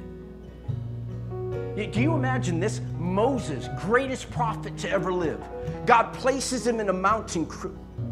it. 1.77 1.93
Do 1.93 2.01
you 2.01 2.15
imagine 2.15 2.61
this? 2.61 2.81
Moses, 2.99 3.69
greatest 3.79 4.31
prophet 4.31 4.77
to 4.79 4.91
ever 4.91 5.13
live. 5.13 5.43
God 5.87 6.13
places 6.13 6.67
him 6.67 6.79
in 6.79 6.91
a 6.91 6.93
mountain 6.93 7.47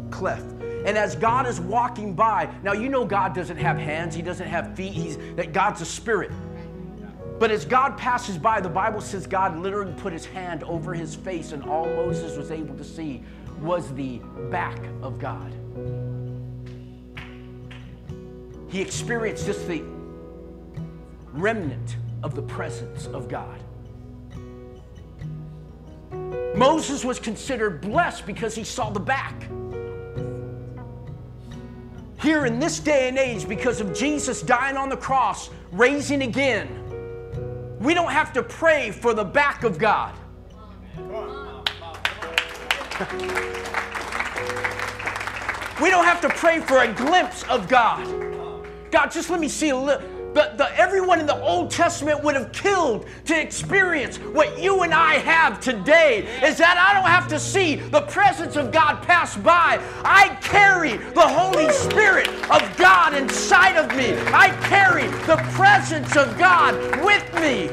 cleft. 0.09 0.58
And 0.85 0.97
as 0.97 1.15
God 1.15 1.45
is 1.45 1.59
walking 1.59 2.13
by, 2.13 2.49
now 2.63 2.73
you 2.73 2.89
know 2.89 3.05
God 3.05 3.35
doesn't 3.35 3.57
have 3.57 3.77
hands, 3.77 4.15
He 4.15 4.21
doesn't 4.21 4.47
have 4.47 4.75
feet, 4.75 4.93
He's 4.93 5.17
that 5.35 5.53
God's 5.53 5.81
a 5.81 5.85
spirit. 5.85 6.31
But 7.39 7.51
as 7.51 7.63
God 7.63 7.97
passes 7.97 8.37
by, 8.37 8.59
the 8.59 8.69
Bible 8.69 8.99
says 8.99 9.25
God 9.25 9.57
literally 9.57 9.93
put 9.93 10.11
his 10.11 10.25
hand 10.25 10.61
over 10.65 10.93
his 10.93 11.15
face, 11.15 11.53
and 11.53 11.63
all 11.63 11.85
Moses 11.85 12.35
was 12.35 12.51
able 12.51 12.75
to 12.75 12.83
see 12.83 13.23
was 13.61 13.93
the 13.93 14.17
back 14.51 14.77
of 15.01 15.19
God. 15.19 15.53
He 18.67 18.81
experienced 18.81 19.45
just 19.45 19.67
the 19.67 19.83
remnant 21.31 21.95
of 22.23 22.35
the 22.35 22.41
presence 22.41 23.07
of 23.07 23.29
God. 23.29 23.63
Moses 26.55 27.05
was 27.05 27.19
considered 27.19 27.79
blessed 27.79 28.25
because 28.25 28.53
he 28.53 28.65
saw 28.65 28.89
the 28.89 28.99
back. 28.99 29.47
Here 32.21 32.45
in 32.45 32.59
this 32.59 32.79
day 32.79 33.07
and 33.07 33.17
age, 33.17 33.47
because 33.47 33.79
of 33.79 33.93
Jesus 33.93 34.41
dying 34.41 34.75
on 34.75 34.89
the 34.89 34.97
cross, 34.97 35.49
raising 35.71 36.23
again, 36.23 36.67
we 37.79 37.93
don't 37.93 38.11
have 38.11 38.33
to 38.33 38.43
pray 38.43 38.91
for 38.91 39.13
the 39.13 39.23
back 39.23 39.63
of 39.63 39.77
God. 39.77 40.13
we 45.81 45.89
don't 45.89 46.03
have 46.03 46.19
to 46.19 46.29
pray 46.29 46.59
for 46.59 46.83
a 46.83 46.93
glimpse 46.93 47.43
of 47.43 47.69
God. 47.69 48.05
God, 48.91 49.11
just 49.11 49.29
let 49.29 49.39
me 49.39 49.47
see 49.47 49.69
a 49.69 49.77
little 49.77 50.18
the, 50.33 50.53
the, 50.57 50.69
everyone 50.77 51.19
in 51.19 51.25
the 51.25 51.39
Old 51.41 51.71
Testament 51.71 52.23
would 52.23 52.35
have 52.35 52.51
killed 52.51 53.07
to 53.25 53.39
experience 53.39 54.17
what 54.17 54.59
you 54.59 54.83
and 54.83 54.93
I 54.93 55.15
have 55.15 55.59
today 55.59 56.19
is 56.43 56.57
that 56.57 56.77
I 56.77 56.93
don't 56.93 57.09
have 57.09 57.27
to 57.29 57.39
see 57.39 57.75
the 57.75 58.01
presence 58.01 58.55
of 58.55 58.71
God 58.71 59.01
pass 59.03 59.35
by. 59.35 59.81
I 60.03 60.37
carry 60.41 60.97
the 60.97 61.27
Holy 61.27 61.71
Spirit 61.71 62.27
of 62.49 62.77
God 62.77 63.13
inside 63.13 63.75
of 63.75 63.89
me. 63.97 64.13
I 64.33 64.49
carry 64.67 65.07
the 65.25 65.37
presence 65.53 66.15
of 66.15 66.37
God 66.37 66.75
with 67.03 67.33
me. 67.35 67.69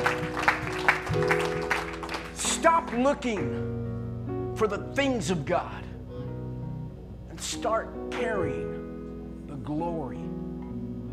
Stop 2.35 2.91
looking 2.95 4.53
for 4.57 4.67
the 4.67 4.79
things 4.95 5.31
of 5.31 5.45
God 5.45 5.85
and 7.29 7.39
start 7.39 8.11
carrying 8.11 9.45
the 9.47 9.57
glory 9.57 10.25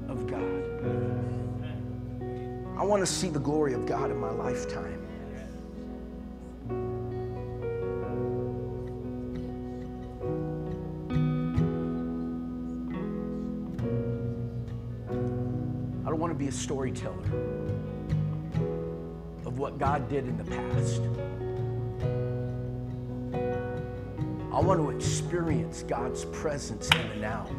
of 0.08 0.26
God. 0.26 0.73
I 2.76 2.84
want 2.84 3.02
to 3.02 3.06
see 3.06 3.30
the 3.30 3.40
glory 3.40 3.74
of 3.74 3.86
God 3.86 4.10
in 4.10 4.18
my 4.20 4.32
lifetime. 4.32 5.00
I 16.06 16.10
don't 16.10 16.20
want 16.20 16.32
to 16.32 16.38
be 16.38 16.48
a 16.48 16.52
storyteller 16.52 17.14
of 19.46 19.60
what 19.60 19.78
God 19.78 20.10
did 20.10 20.28
in 20.28 20.36
the 20.38 20.44
past. 20.44 21.02
I 24.52 24.60
want 24.60 24.80
to 24.80 24.90
experience 24.90 25.84
God's 25.84 26.26
presence 26.26 26.90
in 26.90 27.10
the 27.10 27.16
now. 27.16 27.50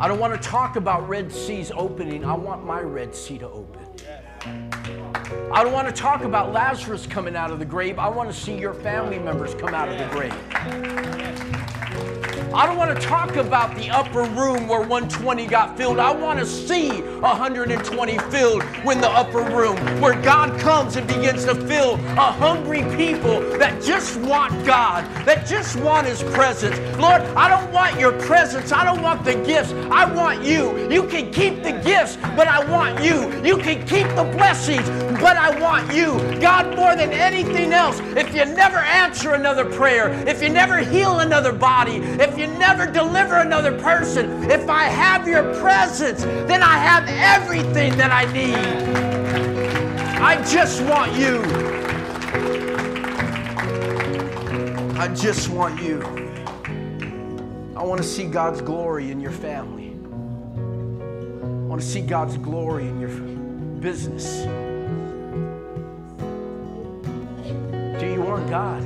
I 0.00 0.08
don't 0.08 0.18
want 0.18 0.32
to 0.32 0.48
talk 0.48 0.76
about 0.76 1.06
Red 1.06 1.30
Seas 1.30 1.70
opening. 1.74 2.24
I 2.24 2.32
want 2.32 2.64
my 2.64 2.80
Red 2.80 3.14
Sea 3.14 3.36
to 3.36 3.50
open. 3.50 3.84
I 5.52 5.62
don't 5.62 5.74
want 5.74 5.88
to 5.88 5.92
talk 5.92 6.24
about 6.24 6.54
Lazarus 6.54 7.06
coming 7.06 7.36
out 7.36 7.50
of 7.50 7.58
the 7.58 7.66
grave. 7.66 7.98
I 7.98 8.08
want 8.08 8.32
to 8.32 8.34
see 8.34 8.58
your 8.58 8.72
family 8.72 9.18
members 9.18 9.54
come 9.54 9.74
out 9.74 9.90
of 9.90 9.98
the 9.98 10.06
grave. 10.06 10.32
I 12.54 12.64
don't 12.64 12.78
want 12.78 12.98
to 12.98 13.06
talk 13.06 13.36
about 13.36 13.76
the 13.76 13.90
upper 13.90 14.22
room 14.22 14.68
where 14.68 14.80
120 14.80 15.46
got 15.46 15.76
filled. 15.76 15.98
I 15.98 16.12
want 16.12 16.38
to 16.38 16.46
see 16.46 17.02
120 17.22 18.18
filled 18.30 18.62
when 18.84 19.00
the 19.00 19.08
upper 19.08 19.42
room, 19.42 19.76
where 20.00 20.20
God 20.20 20.58
comes 20.60 20.96
and 20.96 21.06
begins 21.06 21.44
to 21.44 21.54
fill 21.54 21.94
a 21.94 22.32
hungry 22.32 22.82
people 22.96 23.40
that 23.58 23.82
just 23.82 24.18
want 24.20 24.52
God, 24.64 25.04
that 25.26 25.46
just 25.46 25.76
want 25.76 26.06
His 26.06 26.22
presents. 26.22 26.78
Lord, 26.98 27.20
I 27.36 27.48
don't 27.48 27.70
want 27.72 27.98
your 28.00 28.12
presence. 28.22 28.72
I 28.72 28.84
don't 28.84 29.02
want 29.02 29.24
the 29.24 29.34
gifts. 29.44 29.72
I 29.90 30.10
want 30.12 30.42
you. 30.42 30.88
You 30.88 31.06
can 31.06 31.30
keep 31.30 31.62
the 31.62 31.72
gifts, 31.84 32.16
but 32.36 32.48
I 32.48 32.64
want 32.70 33.04
you. 33.04 33.30
You 33.44 33.58
can 33.58 33.86
keep 33.86 34.06
the 34.14 34.24
blessings, 34.36 34.88
but 35.20 35.36
I 35.36 35.58
want 35.60 35.92
you. 35.94 36.18
God, 36.40 36.74
more 36.76 36.96
than 36.96 37.12
anything 37.12 37.72
else, 37.72 38.00
if 38.16 38.34
you 38.34 38.44
never 38.44 38.78
answer 38.78 39.34
another 39.34 39.64
prayer, 39.64 40.10
if 40.26 40.42
you 40.42 40.48
never 40.48 40.78
heal 40.78 41.20
another 41.20 41.52
body, 41.52 41.96
if 41.96 42.38
you 42.38 42.46
never 42.46 42.86
deliver 42.86 43.36
another 43.36 43.78
person, 43.80 44.50
if 44.50 44.68
I 44.68 44.84
have 44.84 45.28
your 45.28 45.54
presence, 45.60 46.22
then 46.22 46.62
I 46.62 46.78
have 46.78 47.09
everything 47.18 47.96
that 47.96 48.10
I 48.12 48.30
need. 48.32 48.54
I 50.22 50.36
just 50.44 50.82
want 50.82 51.12
you. 51.14 51.42
I 55.00 55.08
just 55.14 55.48
want 55.48 55.82
you. 55.82 56.02
I 57.74 57.82
want 57.82 58.02
to 58.02 58.06
see 58.06 58.26
God's 58.26 58.60
glory 58.60 59.10
in 59.10 59.20
your 59.20 59.32
family. 59.32 59.92
I 61.42 61.66
want 61.66 61.80
to 61.80 61.86
see 61.86 62.02
God's 62.02 62.36
glory 62.36 62.86
in 62.86 63.00
your 63.00 63.08
business. 63.80 64.42
Do 67.98 68.06
you 68.06 68.20
want 68.20 68.50
God? 68.50 68.82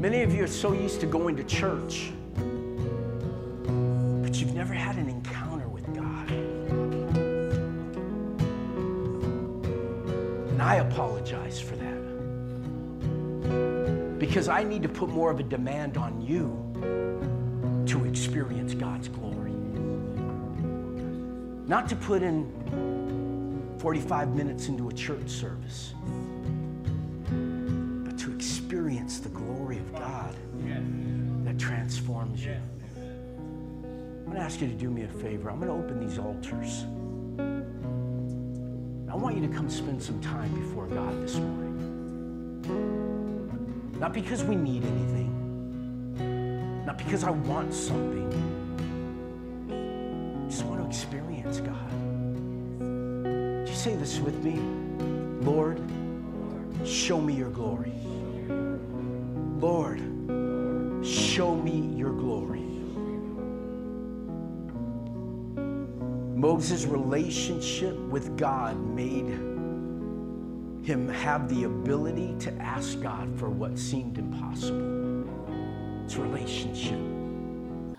Many 0.00 0.22
of 0.22 0.34
you 0.34 0.42
are 0.42 0.48
so 0.48 0.72
used 0.72 0.98
to 1.00 1.06
going 1.06 1.36
to 1.36 1.44
church, 1.44 2.10
but 4.22 4.40
you've 4.40 4.54
never 4.54 4.74
had 4.74 4.97
I 10.68 10.76
apologize 10.76 11.58
for 11.58 11.76
that. 11.76 11.96
Because 14.18 14.50
I 14.50 14.62
need 14.64 14.82
to 14.82 14.88
put 14.90 15.08
more 15.08 15.30
of 15.30 15.40
a 15.40 15.42
demand 15.42 15.96
on 15.96 16.20
you 16.20 16.62
to 17.86 18.04
experience 18.04 18.74
God's 18.74 19.08
glory. 19.08 19.54
Not 21.66 21.88
to 21.88 21.96
put 21.96 22.22
in 22.22 22.52
45 23.78 24.34
minutes 24.36 24.68
into 24.68 24.90
a 24.90 24.92
church 24.92 25.30
service, 25.30 25.94
but 28.04 28.18
to 28.18 28.30
experience 28.34 29.20
the 29.20 29.30
glory 29.30 29.78
of 29.78 29.90
God 29.94 30.36
that 31.46 31.58
transforms 31.58 32.44
you. 32.44 32.60
I'm 32.98 34.24
going 34.26 34.36
to 34.36 34.42
ask 34.42 34.60
you 34.60 34.68
to 34.68 34.74
do 34.74 34.90
me 34.90 35.04
a 35.04 35.08
favor. 35.08 35.50
I'm 35.50 35.60
going 35.60 35.70
to 35.70 35.82
open 35.82 36.06
these 36.06 36.18
altars. 36.18 36.84
I 39.10 39.14
want 39.16 39.36
you 39.36 39.46
to 39.48 39.54
come 39.54 39.70
spend 39.70 40.02
some 40.02 40.20
time 40.20 40.52
before 40.54 40.86
God 40.86 41.22
this 41.22 41.36
morning. 41.36 41.74
Not 43.98 44.12
because 44.12 44.44
we 44.44 44.54
need 44.54 44.84
anything, 44.84 45.32
not 46.84 46.98
because 46.98 47.24
I 47.24 47.30
want 47.30 47.72
something. 47.72 48.28
I 49.70 50.50
just 50.50 50.64
want 50.64 50.82
to 50.82 50.86
experience 50.86 51.60
God. 51.60 51.90
Do 53.64 53.70
you 53.70 53.76
say 53.76 53.96
this 53.96 54.18
with 54.20 54.44
me? 54.44 54.60
Lord, 55.44 55.80
show 56.84 57.18
me 57.20 57.32
your 57.34 57.50
glory. 57.50 57.94
Lord, 59.58 60.00
show 61.04 61.54
me 61.56 61.94
your 61.96 62.12
glory. 62.12 62.77
Moses' 66.38 66.84
relationship 66.84 67.96
with 67.96 68.36
God 68.36 68.78
made 68.94 69.26
him 70.86 71.08
have 71.08 71.48
the 71.48 71.64
ability 71.64 72.36
to 72.38 72.52
ask 72.54 73.00
God 73.00 73.36
for 73.36 73.50
what 73.50 73.76
seemed 73.76 74.18
impossible. 74.18 75.26
It's 76.04 76.14
relationship. 76.16 77.00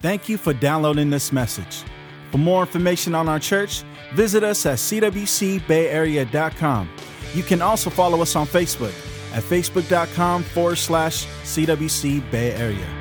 Thank 0.02 0.30
you 0.30 0.38
for 0.38 0.54
downloading 0.54 1.10
this 1.10 1.34
message. 1.34 1.84
For 2.32 2.38
more 2.38 2.62
information 2.62 3.13
on 3.13 3.28
our 3.28 3.39
church, 3.39 3.84
visit 4.13 4.41
us 4.43 4.65
at 4.65 4.78
cwcbayarea.com. 4.78 6.89
You 7.34 7.43
can 7.43 7.62
also 7.62 7.89
follow 7.89 8.21
us 8.21 8.38
on 8.38 8.47
Facebook 8.47 8.93
at 9.34 9.43
facebook.com 9.43 10.43
forward 10.43 10.78
slash 10.78 11.25
CWC 11.43 12.32
Bay 12.32 12.54
Area. 12.54 12.98